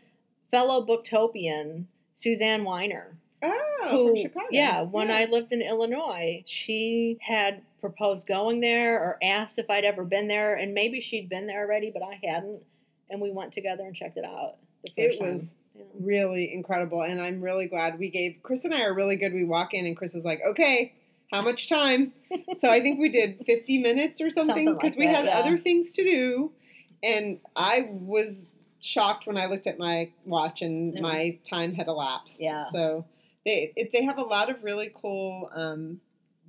[0.50, 3.16] fellow booktopian Suzanne Weiner.
[3.42, 4.46] Oh, who, from Chicago.
[4.50, 9.84] yeah, when I lived in Illinois, she had proposed going there or asked if I'd
[9.84, 12.62] ever been there, and maybe she'd been there already, but I hadn't.
[13.10, 14.56] And we went together and checked it out.
[14.84, 15.32] The It time.
[15.32, 15.84] was Yeah.
[16.00, 19.32] really incredible, and I'm really glad we gave Chris and I are really good.
[19.32, 20.92] We walk in, and Chris is like, "Okay,
[21.32, 22.12] how much time?"
[22.58, 25.38] so I think we did 50 minutes or something because like we that, had yeah.
[25.38, 26.52] other things to do,
[27.02, 28.48] and I was
[28.80, 32.40] shocked when I looked at my watch and It my time had elapsed.
[32.40, 32.64] Yeah.
[32.70, 33.04] So
[33.44, 35.48] they it, they have a lot of really cool.
[35.54, 36.00] Um,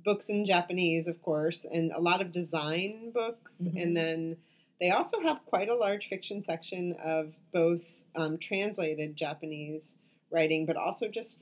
[0.02, 3.82] books in Japanese, of course, and a lot of design books, Mhm.
[3.82, 4.36] and then
[4.80, 7.82] they also have quite a large fiction section of both
[8.16, 9.94] um, translated Japanese
[10.30, 11.36] writing, but also just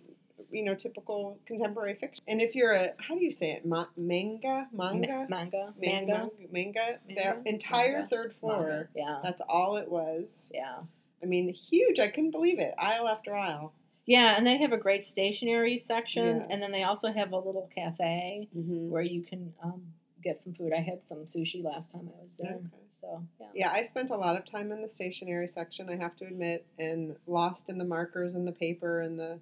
[0.50, 2.24] you know typical contemporary fiction.
[2.28, 6.30] And if you're a how do you say it Ma- manga Ma- manga manga, manga
[6.30, 8.08] manga, manga, their entire Manga?
[8.08, 8.66] third floor.
[8.68, 8.88] Manga.
[8.96, 10.50] Yeah, That's all it was.
[10.54, 10.78] yeah,
[11.22, 11.98] I mean, huge.
[12.00, 12.74] I couldn't believe it.
[12.78, 13.72] Aisle after aisle.
[14.06, 14.34] yeah.
[14.36, 16.46] And they have a great stationery section, Yes.
[16.50, 18.88] and then they also have a little cafe Mm-hmm.
[18.90, 19.82] where you can um,
[20.22, 20.72] get some food.
[20.74, 22.66] I had some sushi last time I was there, Okay.
[23.00, 23.46] So yeah.
[23.54, 26.66] Yeah, I spent a lot of time in the stationery section, I have to admit,
[26.78, 29.38] and lost in the markers and the paper and the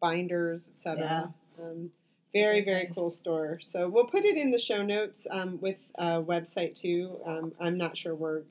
[0.00, 1.32] binders, etc.
[1.60, 1.90] Um,
[2.32, 3.58] very, very cool store.
[3.62, 7.18] So we'll put it in the show notes um, with a website too.
[7.26, 8.42] Um, I'm not sure we're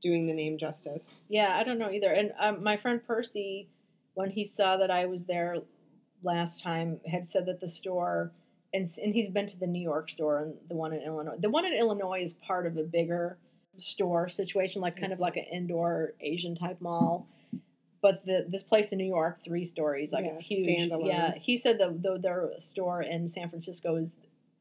[0.00, 1.20] doing the name justice.
[1.28, 2.10] Yeah, I don't know either.
[2.10, 3.68] And um, my friend Percy,
[4.14, 5.58] when he saw that I was there
[6.22, 8.32] last time, had said that the store,
[8.72, 11.36] and, and he's been to the New York store and the one in Illinois.
[11.38, 13.36] The one in Illinois is part of a bigger
[13.78, 17.26] store situation, like kind of like an indoor Asian type mall.
[18.02, 20.68] But the this place in New York, three stories, like it's huge.
[20.68, 21.06] standalone.
[21.08, 24.14] Yeah, he said the, the their store in San Francisco is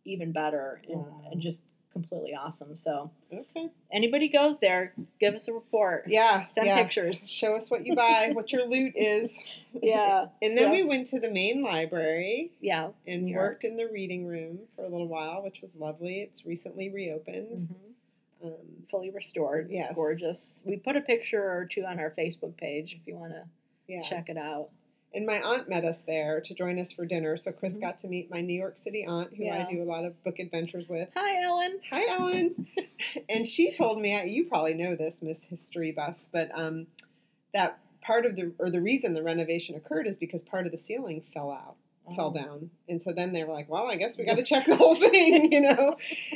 [0.06, 1.22] even better and, Wow.
[1.32, 1.62] and just
[1.92, 2.76] completely awesome.
[2.76, 3.70] So Okay.
[3.92, 6.06] anybody goes there, give us a report.
[6.08, 6.46] Yeah.
[6.46, 6.78] Send yes.
[6.80, 7.30] pictures.
[7.30, 9.42] Show us what you buy, what your loot is.
[9.82, 10.26] Yeah.
[10.42, 12.90] And then so- we went to the main library Yeah.
[13.08, 16.20] and worked in the reading room for a little while, which was lovely.
[16.20, 17.60] It's recently reopened.
[17.60, 17.76] Mhm.
[18.46, 18.54] Um,
[18.90, 19.68] Fully restored.
[19.70, 19.88] Yes.
[19.88, 20.64] It's gorgeous.
[20.66, 23.44] We put a picture or two on our Facebook page if you want to
[23.88, 24.04] yeah.
[24.04, 24.70] check it out.
[25.14, 27.38] And my aunt met us there to join us for dinner.
[27.38, 27.82] So Chris Mhm.
[27.82, 30.40] got to meet my New York City aunt, who I do a lot of book
[30.40, 31.10] adventures with.
[31.16, 31.80] Hi, Ellen.
[31.90, 32.68] Hi, Ellen.
[33.30, 36.88] and she told me, you probably know this, Miss History Buff, but um,
[37.54, 40.78] that part of the or the reason the renovation occurred is because part of the
[40.78, 41.78] ceiling fell out
[42.16, 42.34] fell Oh.
[42.34, 42.70] down.
[42.90, 44.96] And so then they were like, well, I guess we got to check the whole
[45.12, 45.96] thing, you know?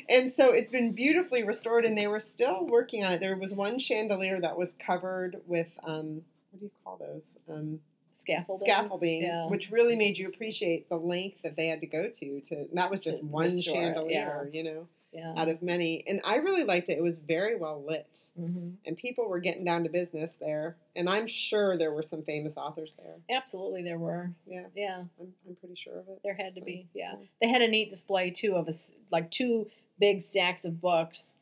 [0.09, 3.20] And so it's been beautifully restored and they were still working on it.
[3.22, 7.34] There was one chandelier that was covered with, um, what do you call those?
[7.49, 7.80] Um,
[8.13, 8.65] Scaffolding.
[8.65, 9.47] scaffolding, Yeah.
[9.47, 12.41] which really made you appreciate the length that they had to go to.
[12.41, 15.34] To that was just To one restore chandelier, you know, Yeah.
[15.38, 16.03] out of many.
[16.07, 16.97] And I really liked it.
[16.99, 20.76] It was very well lit, hmm and people were getting down to business there.
[20.95, 23.16] And I'm sure there were some famous authors there.
[23.30, 24.32] Absolutely, there were.
[24.45, 26.20] Yeah, Yeah, I'm, I'm pretty sure of it.
[26.24, 26.88] there had to be.
[26.93, 27.26] Yeah, yeah.
[27.41, 29.68] they had a neat display too of us like two
[29.99, 31.36] big stacks of books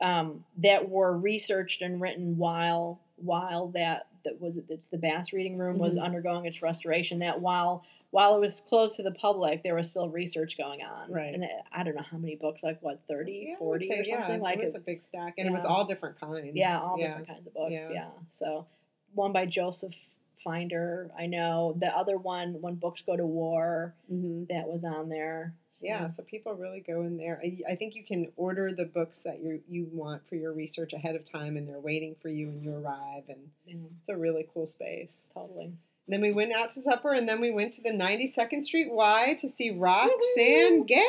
[0.00, 5.56] um, that were researched and written while while that that was it the Bass Reading
[5.58, 6.02] Room was Mhm.
[6.04, 7.20] undergoing its restoration.
[7.20, 11.12] That while while it was closed to the public, there was still research going on.
[11.12, 11.34] Right.
[11.34, 14.36] And I don't know how many books, like what 30, Yeah, 40 say, or something
[14.36, 16.52] yeah, like it was a big stack, and it was all different kinds.
[16.54, 17.08] Yeah, all yeah.
[17.08, 17.74] different kinds of books.
[17.76, 17.90] Yeah.
[17.90, 18.08] Yeah.
[18.30, 18.66] So
[19.14, 19.94] one by Joseph
[20.42, 21.76] Finder, I know.
[21.78, 25.54] The other one, When Books Go to War, hmm that was on there.
[25.74, 27.40] So, Yeah, so people really go in there.
[27.44, 30.92] I, I think you can order the books that you you want for your research
[30.92, 34.16] ahead of time, and they're waiting for you when you arrive, and yeah, it's a
[34.16, 35.26] really cool space.
[35.32, 35.72] totally.
[36.08, 39.36] Then we went out to supper, and then we went to the 92nd Street Y
[39.40, 41.04] to see Roxane Gay.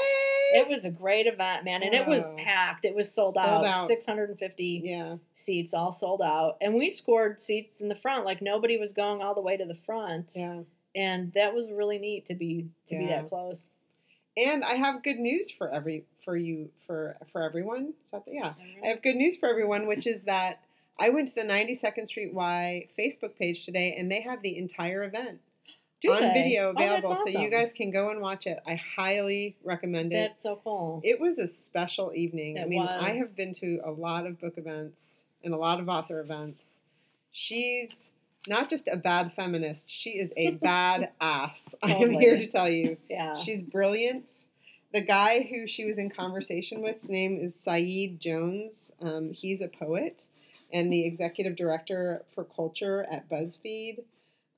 [0.52, 2.36] It was a great event, man, and it was oh.
[2.38, 2.84] packed.
[2.84, 3.66] It was sold, Sold out.
[3.66, 3.88] out.
[3.88, 6.58] 650 yeah, seats, all sold out.
[6.60, 9.66] And we scored seats in the front, like nobody was going all the way to
[9.66, 10.32] the front.
[10.36, 10.62] yeah.
[10.96, 13.70] And that was really neat to be to be that close.
[14.36, 17.94] And I have good news for every for you for for everyone.
[18.04, 18.54] Is that the, yeah?
[18.84, 20.62] I have good news for everyone, which is that
[21.00, 25.04] I went to the 92nd Street Y Facebook page today, and they have the entire
[25.04, 25.40] event
[26.02, 26.34] Do on they?
[26.34, 28.60] video Oh, available, so you guys can go and watch it.
[28.68, 30.16] I highly recommend it.
[30.30, 31.02] That's so cool.
[31.04, 32.58] It was a special evening.
[32.60, 35.80] I It mean, I have been to a lot of book events and a lot
[35.80, 36.64] of author events.
[37.32, 37.90] She's
[38.48, 41.76] not just a bad feminist; she is a bad ass.
[41.82, 42.98] I am here to tell you.
[43.10, 43.36] yeah.
[43.36, 44.32] She's brilliant.
[44.92, 48.92] The guy who she was in conversation with, his name is Saeed Jones.
[49.00, 50.26] Um, he's a poet
[50.72, 54.04] and the executive director for culture at BuzzFeed.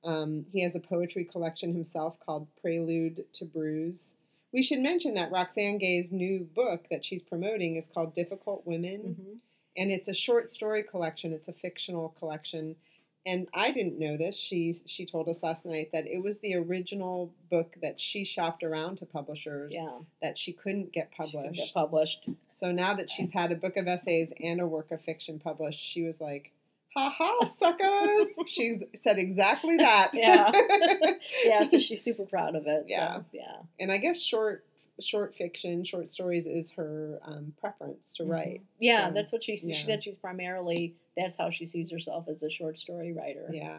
[0.04, 4.14] Um, he has a poetry collection himself called Prelude to Bruise.
[4.52, 9.16] We should mention that Roxane Gay's new book that she's promoting is called Difficult Women
[9.18, 9.38] Mhm.
[9.76, 11.32] and it's a short story collection.
[11.32, 12.76] It's a fictional collection,
[13.24, 14.36] and I didn't know this.
[14.38, 18.62] She she told us last night that it was the original book that she shopped
[18.62, 19.98] around to publishers Yeah.
[20.20, 21.56] that she couldn't get published.
[21.58, 22.28] Get published.
[22.54, 25.78] so now that she's had a book of essays and a work of fiction published,
[25.80, 26.50] she was like,
[26.96, 30.10] "Ha ha, suckers!" she said exactly that.
[30.14, 30.50] Yeah.
[31.44, 32.84] Yeah, so she's super proud of it.
[32.88, 33.16] Yeah.
[33.18, 33.56] So, yeah.
[33.80, 34.64] and I guess short
[35.00, 38.60] short fiction, short stories is her um, preference to write.
[38.60, 38.66] Mhm.
[38.80, 40.04] Yeah, So, that's what she she said.
[40.04, 43.48] She's primarily that's how she sees herself as a short story writer.
[43.52, 43.78] Yeah.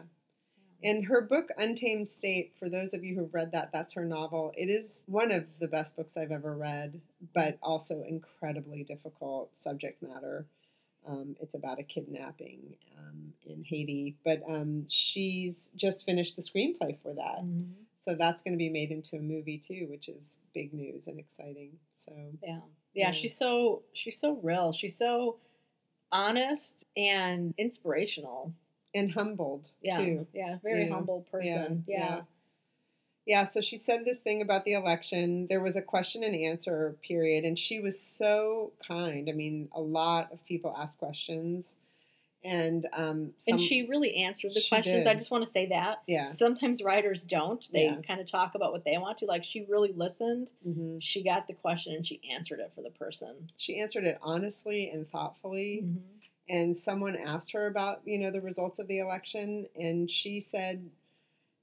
[0.82, 4.52] And her book, Untamed State, for those of you who've read that, that's her novel.
[4.56, 7.00] It is one of the best books I've ever read,
[7.34, 10.44] but also incredibly difficult subject matter.
[11.06, 16.98] Um, it's about a kidnapping um, in Haiti, but um, she's just finished the screenplay
[17.02, 17.42] for that.
[17.42, 17.72] Mhm.
[18.00, 20.22] So that's going to be made into a movie too, which is
[20.52, 21.78] big news and exciting.
[21.96, 22.12] So
[22.42, 22.60] Yeah.
[22.94, 23.06] Yeah.
[23.06, 24.72] Yeah, she's so she's so real.
[24.72, 25.36] She's so
[26.14, 28.54] honest and inspirational.
[28.94, 29.96] and humbled Yeah.
[29.98, 30.26] too.
[30.32, 31.84] Yeah, very know, humble person.
[31.88, 31.98] Yeah.
[31.98, 32.22] yeah.
[33.26, 35.46] Yeah, so she said this thing about the election.
[35.48, 39.28] There was a question and answer period, and she was so kind.
[39.28, 41.74] I mean, a lot of people asked questions,
[42.44, 45.06] and um, some, and she really answered the questions.
[45.06, 46.02] I just want to say that.
[46.06, 47.66] yeah, Sometimes writers don't.
[47.72, 47.96] They Yeah.
[48.06, 49.26] kind of talk about what they want to.
[49.26, 50.50] Like she really listened.
[50.62, 53.34] hmm She got the question and she answered it for the person.
[53.56, 55.80] she answered it honestly and thoughtfully.
[55.84, 56.00] Mhm.
[56.48, 60.88] And someone asked her about you know the results of the election, and she said,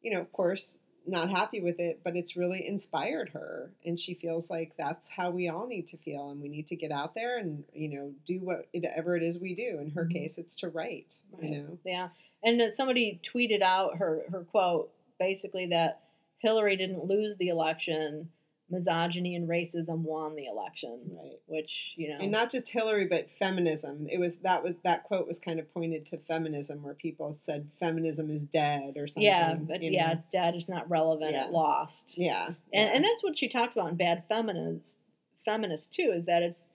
[0.01, 4.13] you know, of course, not happy with it, but it's really inspired her, and she
[4.13, 7.13] feels like that's how we all need to feel, and we need to get out
[7.15, 9.79] there and you know do whatever it is we do.
[9.79, 10.13] In her Mhm.
[10.13, 11.15] case, it's to write.
[11.41, 12.09] You know, Yeah.
[12.43, 16.01] And somebody tweeted out her, her quote basically that
[16.39, 18.31] Hillary didn't lose the election,
[18.71, 21.39] misogyny and racism won the election, right.
[21.47, 22.17] which, you know.
[22.19, 24.07] And not just Hillary, but feminism.
[24.09, 27.69] It was that was that quote was kind of pointed to feminism, where people said
[27.79, 29.23] feminism is dead or something.
[29.23, 30.13] yeah, but yeah, know?
[30.13, 30.55] it's dead.
[30.55, 31.33] It's not relevant.
[31.33, 31.45] Yeah.
[31.45, 32.17] It lost.
[32.17, 32.91] yeah, And, yeah.
[32.93, 34.97] and that's what she talks about in Bad Feminist,
[35.45, 36.69] Feminist too, is that it's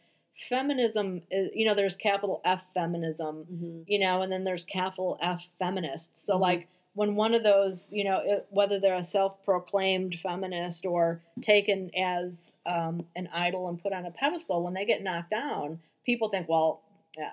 [0.49, 3.85] feminism, is, you know, there's capital F feminism, Mhm.
[3.87, 6.25] you know, and then there's capital F feminists.
[6.27, 6.41] So Mhm.
[6.41, 11.91] like when one of those, you know, it, whether they're a self-proclaimed feminist or taken
[11.95, 16.31] as um, an idol and put on a pedestal, when they get knocked down, people
[16.31, 16.81] think, well,
[17.19, 17.33] yeah,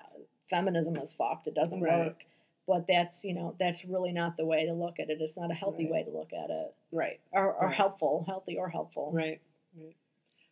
[0.50, 1.46] feminism is fucked.
[1.48, 2.06] It doesn't Right.
[2.08, 2.24] work.
[2.66, 5.18] but that's you know that's really not the way to look at it.
[5.20, 5.92] It's not a healthy Right.
[5.92, 7.20] way to look at it, Right.
[7.32, 7.74] or, or Right.
[7.76, 9.10] helpful, healthy or helpful.
[9.12, 9.38] Right.
[9.76, 9.94] Right.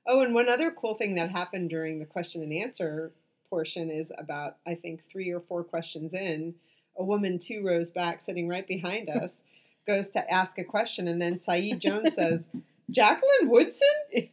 [0.07, 3.13] Oh, and one other cool thing that happened during the question and answer
[3.49, 6.55] portion is about I think three or four questions in,
[6.97, 9.35] a woman two rows back, sitting right behind us,
[9.87, 12.45] goes to ask a question, and then Saeed Jones says.
[12.91, 13.89] Jacqueline Woodson?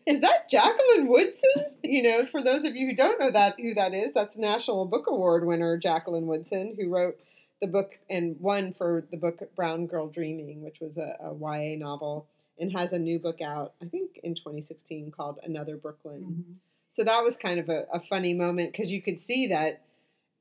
[0.06, 1.68] Is that Jacqueline Woodson?
[1.82, 4.86] You know, for those of you who don't know that who that is, that's National
[4.86, 7.18] Book Award winner Jacqueline Woodson, who wrote
[7.62, 11.78] the book and won for the book Brown Girl Dreaming, which was a, a YA
[11.78, 12.28] novel,
[12.60, 16.22] and has a new book out, I think in 2016 called Another Brooklyn.
[16.22, 16.56] Mhm.
[16.90, 19.82] So that was kind of a, a funny moment because you could see that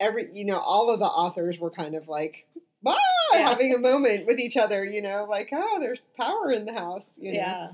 [0.00, 2.46] every, you know, all of the authors were kind of like,
[2.82, 2.96] wow,
[3.32, 3.48] Yeah.
[3.48, 7.10] having a moment with each other, you know, like, oh, there's power in the house,
[7.16, 7.38] you know.
[7.38, 7.70] Yeah,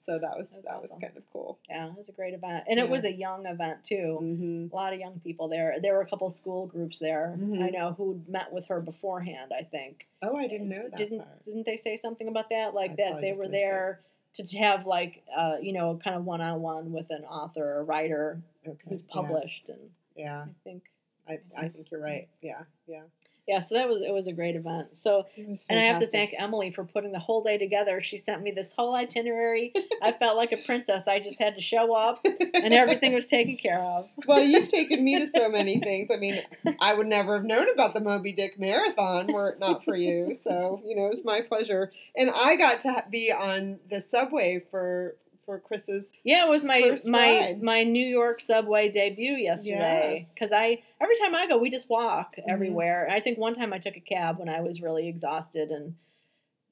[0.00, 1.00] So that was that was awesome.
[1.02, 1.58] kind of cool.
[1.68, 2.84] yeah, it was a great event, and Yeah.
[2.84, 4.16] it was a young event too.
[4.20, 5.76] hmm A lot of young people there.
[5.80, 7.36] There were a couple school groups there.
[7.38, 7.62] Mhm.
[7.62, 9.52] I know who met with her beforehand.
[9.56, 10.06] I think.
[10.22, 11.44] Oh, I didn't know that Didn't part.
[11.44, 12.74] didn't they say something about that?
[12.74, 13.66] Like I that they were missed it.
[13.66, 14.00] there
[14.34, 17.84] to have like uh, you know kind of one on one with an author or
[17.84, 18.78] writer Okay.
[18.88, 20.82] who's yeah, published, and Yeah, I think
[21.28, 22.28] I, I think you're right.
[22.40, 23.02] Yeah, yeah.
[23.46, 23.58] yeah.
[23.58, 24.96] So that was it was a great event.
[24.96, 28.02] So and I have to thank Emily for putting the whole day together.
[28.02, 29.72] She sent me this whole itinerary.
[30.02, 31.06] I felt like a princess.
[31.06, 32.24] I just had to show up,
[32.54, 34.08] and everything was taken care of.
[34.26, 36.10] well, you've taken me to so many things.
[36.12, 36.42] I mean,
[36.80, 40.34] I would never have known about the Moby Dick Marathon were it not for you.
[40.34, 41.92] So, you know, it was my pleasure.
[42.16, 45.16] And I got to be on the subway for
[45.48, 46.12] for Chris's.
[46.24, 47.62] Yeah, it was my my ride.
[47.62, 50.16] my New York subway debut yesterday.
[50.20, 50.28] Yes.
[50.34, 52.52] Because I every time I go, we just walk Mhm.
[52.52, 53.08] everywhere.
[53.10, 55.94] I think one time I took a cab when I was really exhausted and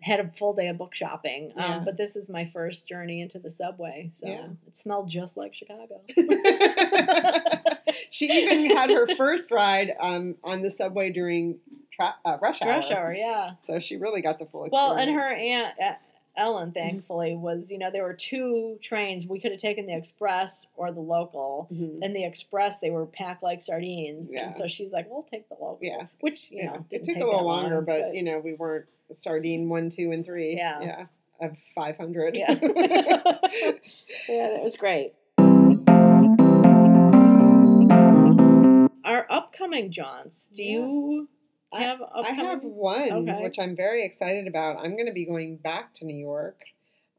[0.02, 1.54] had a full day of book shopping.
[1.56, 1.76] Yeah.
[1.76, 4.48] Um, but this is my first journey into the subway, so Yeah.
[4.66, 6.02] it smelled just like Chicago.
[8.10, 11.60] she even had her first ride um, on the subway during
[11.94, 12.72] tra- uh, rush hour.
[12.72, 13.52] Rush hour, yeah.
[13.62, 14.90] So she really got the full experience.
[14.90, 15.92] Well, and her aunt uh,
[16.36, 19.26] Ellen, thankfully, was you know there were two trains.
[19.26, 21.68] We could have taken the express or the local.
[21.72, 21.98] Mhm.
[22.02, 24.28] And the express, they were packed like sardines.
[24.30, 24.48] Yeah.
[24.48, 26.06] And so she's like, "We'll take the local." Yeah.
[26.20, 28.86] Which you Yeah, know it took a little longer, long, but, you know, we weren't
[29.12, 30.56] sardine one, two, and three.
[30.56, 30.80] Yeah.
[30.82, 31.06] yeah,
[31.40, 32.36] of five hundred.
[32.36, 32.52] Yeah.
[34.28, 35.12] yeah, that was great.
[39.04, 40.48] Our upcoming jaunts.
[40.48, 41.28] Do you
[41.72, 43.42] I- have I have one, Okay.
[43.42, 44.78] which I'm very excited about.
[44.78, 46.64] I'm going to be going back to New York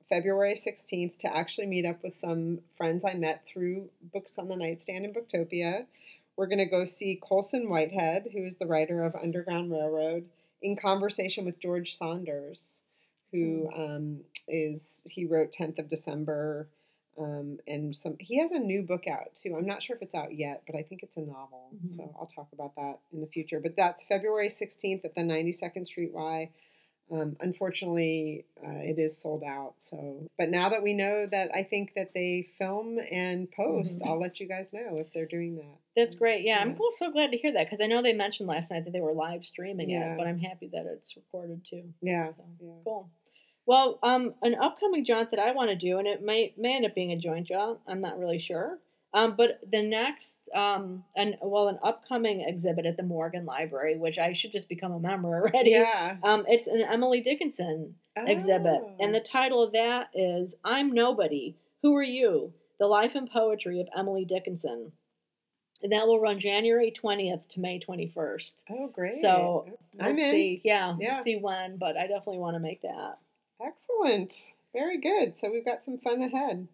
[0.10, 4.56] February 16th to actually meet up with some friends I met through Books on the
[4.56, 5.86] Nightstand in Booktopia.
[6.38, 10.26] We're going to go see Colson Whitehead, who is the writer of Underground Railroad,
[10.62, 12.80] in conversation with George Saunders,
[13.32, 16.68] who um, is he wrote 10th of December.
[17.18, 19.56] Um, and some he has a new book out too.
[19.58, 21.70] I'm not sure if it's out yet, but I think it's a novel.
[21.76, 21.90] Mhm.
[21.90, 23.60] So I'll talk about that in the future.
[23.60, 26.50] But that's February 16th at the 92nd Street Y.
[27.10, 29.76] Um, unfortunately, uh, it is sold out.
[29.80, 34.00] So, but now that we know that, I think that they film and post.
[34.02, 34.08] Mhm.
[34.08, 35.78] I'll let you guys know if they're doing that.
[35.96, 36.44] That's great.
[36.44, 38.92] Yeah, I'm so glad to hear that because I know they mentioned last night that
[38.92, 40.14] they were live streaming Yeah.
[40.14, 41.94] it, but I'm happy that it's recorded too.
[42.02, 42.34] Yeah.
[42.34, 42.72] So yeah.
[42.84, 43.10] cool.
[43.68, 46.86] Well, um, an upcoming jaunt that I want to do, and it may may end
[46.86, 47.80] up being a joint jaunt.
[47.88, 48.80] I'm not really sure.
[49.14, 54.18] Um, but the next, um, and well, an upcoming exhibit at the Morgan Library, which
[54.18, 55.72] I should just become a member already.
[55.72, 56.18] Yeah.
[56.24, 59.24] Um, it's an Emily Dickinson exhibit, and the Oh.
[59.24, 61.56] title of that is "I'm Nobody.
[61.84, 62.54] Who Are You?
[62.80, 64.92] The Life and Poetry of Emily Dickinson."
[65.84, 68.54] And that will run January 20th to May 21st.
[68.72, 69.14] oh great.
[69.14, 70.32] So we'll I'm in.
[70.32, 70.62] see.
[70.64, 71.16] Yeah, Yeah.
[71.16, 73.20] we'll see when, but I definitely want to make that.
[73.62, 74.34] Excellent.
[74.74, 75.36] Very good.
[75.38, 76.68] So we've got some fun ahead.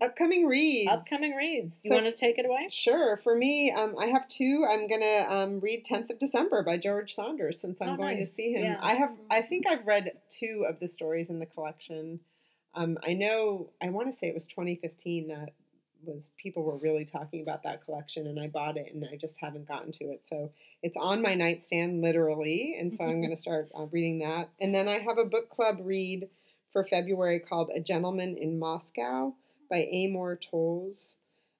[0.00, 0.90] Upcoming reads.
[0.90, 1.74] Upcoming reads.
[1.82, 2.68] You So want to take it away?
[2.70, 3.16] Sure.
[3.16, 4.64] For me, um, I have two.
[4.68, 8.28] I'm gonna um, read "10th of December" by George Saunders since I'm Oh, going nice.
[8.28, 8.64] to see him.
[8.64, 8.78] Yeah.
[8.80, 9.10] I have.
[9.30, 12.20] I think I've read two of the stories in the collection.
[12.74, 13.70] Um, I know.
[13.82, 15.50] I want to say it was 2015 that
[16.04, 19.36] was people were really talking about that collection, and I bought it, and I just
[19.40, 20.26] haven't gotten to it.
[20.26, 20.50] So
[20.82, 24.50] it's on my nightstand, literally, and so I'm going to start uh, reading that.
[24.60, 26.28] And then I have a book club read
[26.70, 29.34] for February called "A Gentleman in Moscow"
[29.70, 31.16] by Amor Towles.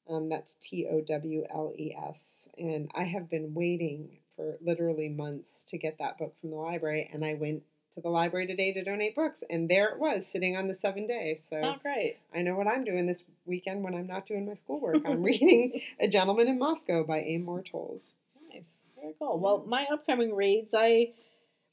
[0.09, 2.49] Um, that's T O W L E S.
[2.57, 7.11] And I have been waiting for literally months to get that book from the library.
[7.13, 7.63] And I went
[7.99, 11.07] to the library today to donate books, and there it was sitting on the seven
[11.07, 11.37] day.
[11.37, 12.19] So Oh, great.
[12.35, 14.99] I know what I'm doing this weekend when I'm not doing my schoolwork.
[15.07, 18.15] I'm reading A Gentleman in Moscow by Amor Towles.
[18.55, 18.79] Nice.
[19.01, 19.39] Very cool.
[19.39, 21.13] Well, my upcoming reads, I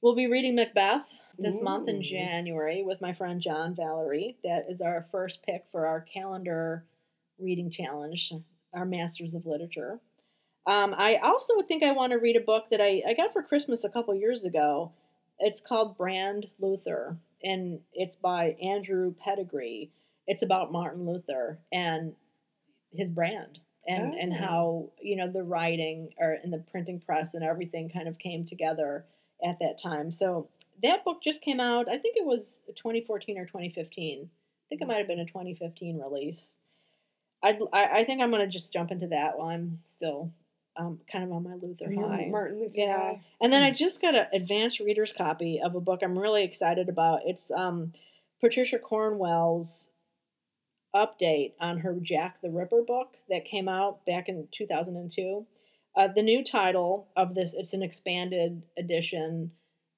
[0.01, 4.37] will be reading Macbeth this month in January with my friend John Valerie.
[4.43, 6.85] That is our first pick for our calendar
[7.39, 8.33] reading challenge,
[8.73, 9.99] our Masters of Literature.
[10.67, 13.43] Um, I also think I want to read a book that I, I got for
[13.43, 14.91] Christmas a couple years ago.
[15.39, 19.89] It's called Brand Luther, and it's by Andrew Pettegree.
[20.27, 22.13] It's about Martin Luther and
[22.93, 24.37] his brand and, and Oh.
[24.37, 28.45] how, you know, the writing or in the printing press and everything kind of came
[28.45, 29.05] together
[29.45, 30.09] at that time.
[30.11, 30.47] So
[30.81, 31.87] that book just came out.
[31.89, 34.21] I think it was 2014 or 2015.
[34.23, 36.57] I think it might have been a 2015 release.
[37.43, 40.31] I'd, I I think I'm gonna just jump into that while I'm still
[40.77, 42.27] um, kind of on my Luther Your high.
[42.29, 42.97] Martin Luther Yeah.
[42.97, 43.21] high.
[43.41, 46.89] And then I just got an advanced reader's copy of a book I'm really excited
[46.89, 47.21] about.
[47.25, 47.93] It's um,
[48.41, 49.89] Patricia Cornwell's
[50.95, 55.45] update on her Jack the Ripper book that came out back in 2002.
[55.97, 59.51] Uh, the new title of this, it's an expanded edition,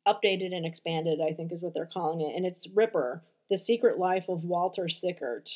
[0.07, 2.35] updated and expanded, I think is what they're calling it.
[2.35, 5.49] And it's Ripper, The Secret Life of Walter Sickert.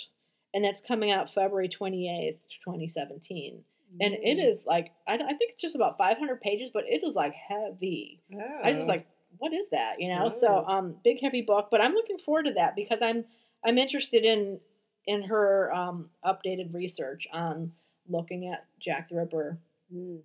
[0.53, 3.64] And that's coming out February 28th, 2017
[3.99, 4.65] and it Mm.
[4.65, 8.22] like I, I think it's just about 500 pages but it is like heavy
[8.63, 8.93] i was just Oh.
[8.93, 9.07] like
[9.38, 10.72] what is that you know so Oh.
[10.73, 13.26] um big heavy book but i'm looking forward to that because i'm
[13.65, 14.59] i'm interested in
[15.05, 17.72] in her um updated research on
[18.07, 19.57] looking at jack the ripper
[19.93, 20.22] Mm,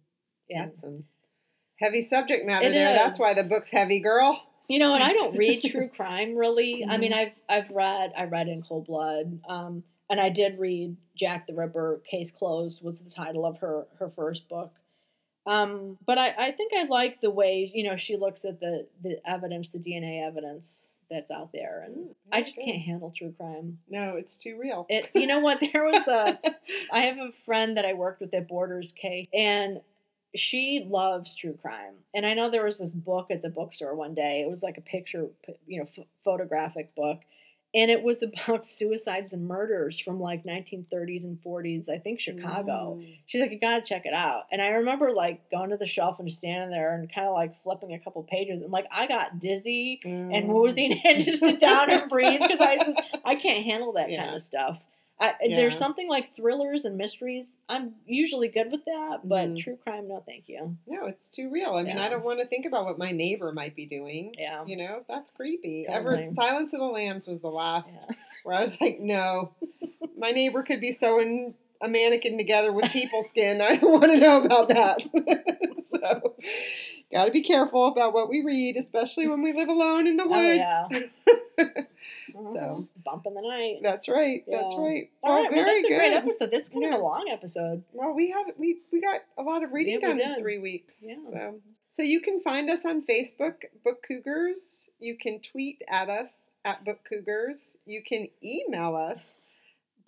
[0.48, 1.05] yeah That's some
[1.80, 2.93] heavy subject matter It there.
[2.94, 4.43] That's why the book's heavy, girl.
[4.68, 7.16] you know and i don't read true crime really i mean Mhm.
[7.16, 11.54] i've i've read i read in cold blood um and i did read jack the
[11.54, 14.72] ripper case closed was the title of her her first book
[15.46, 18.86] um but i i think i like the way you know she looks at the
[19.02, 22.72] the evidence the dna evidence that's out there and Mm, i just okay.
[22.72, 24.86] can't handle true crime No, it's too real.
[24.88, 26.38] it you know what there was a
[26.92, 29.80] I have a friend that I worked with at Borders, K, and
[30.34, 31.94] she loves true crime.
[32.14, 34.42] And I know there was this book at the bookstore one day.
[34.42, 35.28] It was like a picture,
[35.66, 37.20] you know, ph- photographic book.
[37.76, 42.98] And it was about suicides and murders from like 1930s and 40s, I think Chicago.
[42.98, 43.16] Mm.
[43.26, 44.44] She's like, you gotta check it out.
[44.50, 47.62] And I remember like going to the shelf and standing there and kind of like
[47.62, 48.62] flipping a couple pages.
[48.62, 50.46] And like I got dizzy and Mm.
[50.48, 54.10] woozy and had to sit down and breathe because I just I can't handle that
[54.10, 54.22] Yeah.
[54.24, 54.78] kind of stuff.
[55.18, 55.56] I, Yeah.
[55.56, 57.55] There's something like thrillers and mysteries.
[57.70, 59.59] I'm usually good with that, but Mhm.
[59.62, 60.76] true crime, no, thank you.
[60.86, 61.70] No, it's too real.
[61.74, 64.34] I mean, I don't want to think about what my neighbor might be doing.
[64.38, 64.64] Yeah.
[64.66, 65.84] You know, that's creepy.
[65.88, 66.18] Totally.
[66.18, 68.16] Ever Silence of the Lambs was the last Yeah.
[68.44, 69.52] where I was like, no,
[70.18, 73.60] my neighbor could be sewing a mannequin together with people skin.
[73.62, 75.02] I don't want to know about that.
[75.94, 76.34] so,
[77.12, 80.26] got to be careful about what we read, especially when we live alone in the
[80.28, 80.60] woods.
[80.64, 81.64] Oh, yeah.
[82.32, 82.88] So- Mhm.
[83.04, 83.78] bump in the night.
[83.82, 84.44] That's right.
[84.46, 85.10] That's right.
[85.22, 86.50] All well, right, well, that's a great episode.
[86.50, 87.82] This is kind of a long episode.
[87.92, 90.98] Well, we had we we got a lot of reading Yeah, done in three weeks.
[91.02, 91.16] Yeah.
[91.30, 94.88] So so you can find us on Facebook, Book Cougars.
[94.98, 97.76] You can tweet at us at Book Cougars.
[97.86, 99.38] You can email us,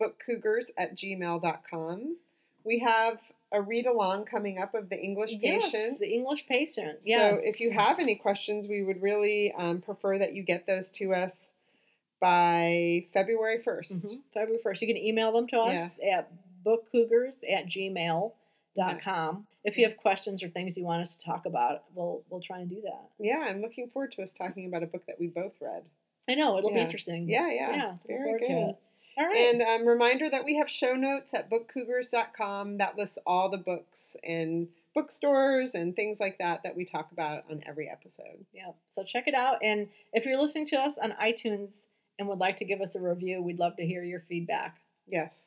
[0.00, 2.16] bookcougars at gmail.com.
[2.64, 3.20] We have
[3.52, 5.72] a read along coming up of the English patients.
[5.74, 7.06] Yes, the English patients.
[7.06, 7.36] Yes.
[7.36, 10.90] So if you have any questions, we would really um, prefer that you get those
[10.92, 11.52] to us
[12.20, 13.92] by February 1st.
[14.06, 14.22] Mhm.
[14.34, 14.82] February 1st.
[14.82, 16.30] You can email them to us at
[16.64, 19.46] bookcougars at gmail.com.
[19.64, 22.60] If you have questions or things you want us to talk about, we'll we'll try
[22.60, 23.08] and do that.
[23.18, 25.84] Yeah, I'm looking forward to us talking about a book that we both read.
[26.28, 27.28] I know, it'll be interesting.
[27.28, 27.70] Yeah, yeah.
[27.74, 28.76] Yeah, Very good.
[29.18, 29.22] It.
[29.22, 29.36] All right.
[29.36, 34.16] And um, reminder that we have show notes at bookcougars.com that lists all the books
[34.24, 38.44] and bookstores and things like that that we talk about on every episode.
[38.52, 38.70] yeah.
[38.90, 39.58] So check it out.
[39.62, 41.84] And if you're listening to us on iTunes
[42.18, 44.78] and would like to give us a review, we'd love to hear your feedback.
[45.06, 45.42] Yes.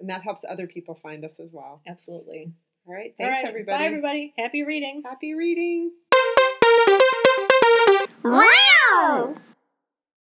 [0.00, 1.80] And that helps other people find us as well.
[1.86, 2.52] Absolutely.
[2.86, 3.14] All right.
[3.18, 3.44] Thanks, right.
[3.44, 3.78] everybody.
[3.78, 4.34] Bye, everybody.
[4.38, 5.02] Happy reading.
[5.04, 5.92] Happy reading.
[8.22, 9.36] Wow!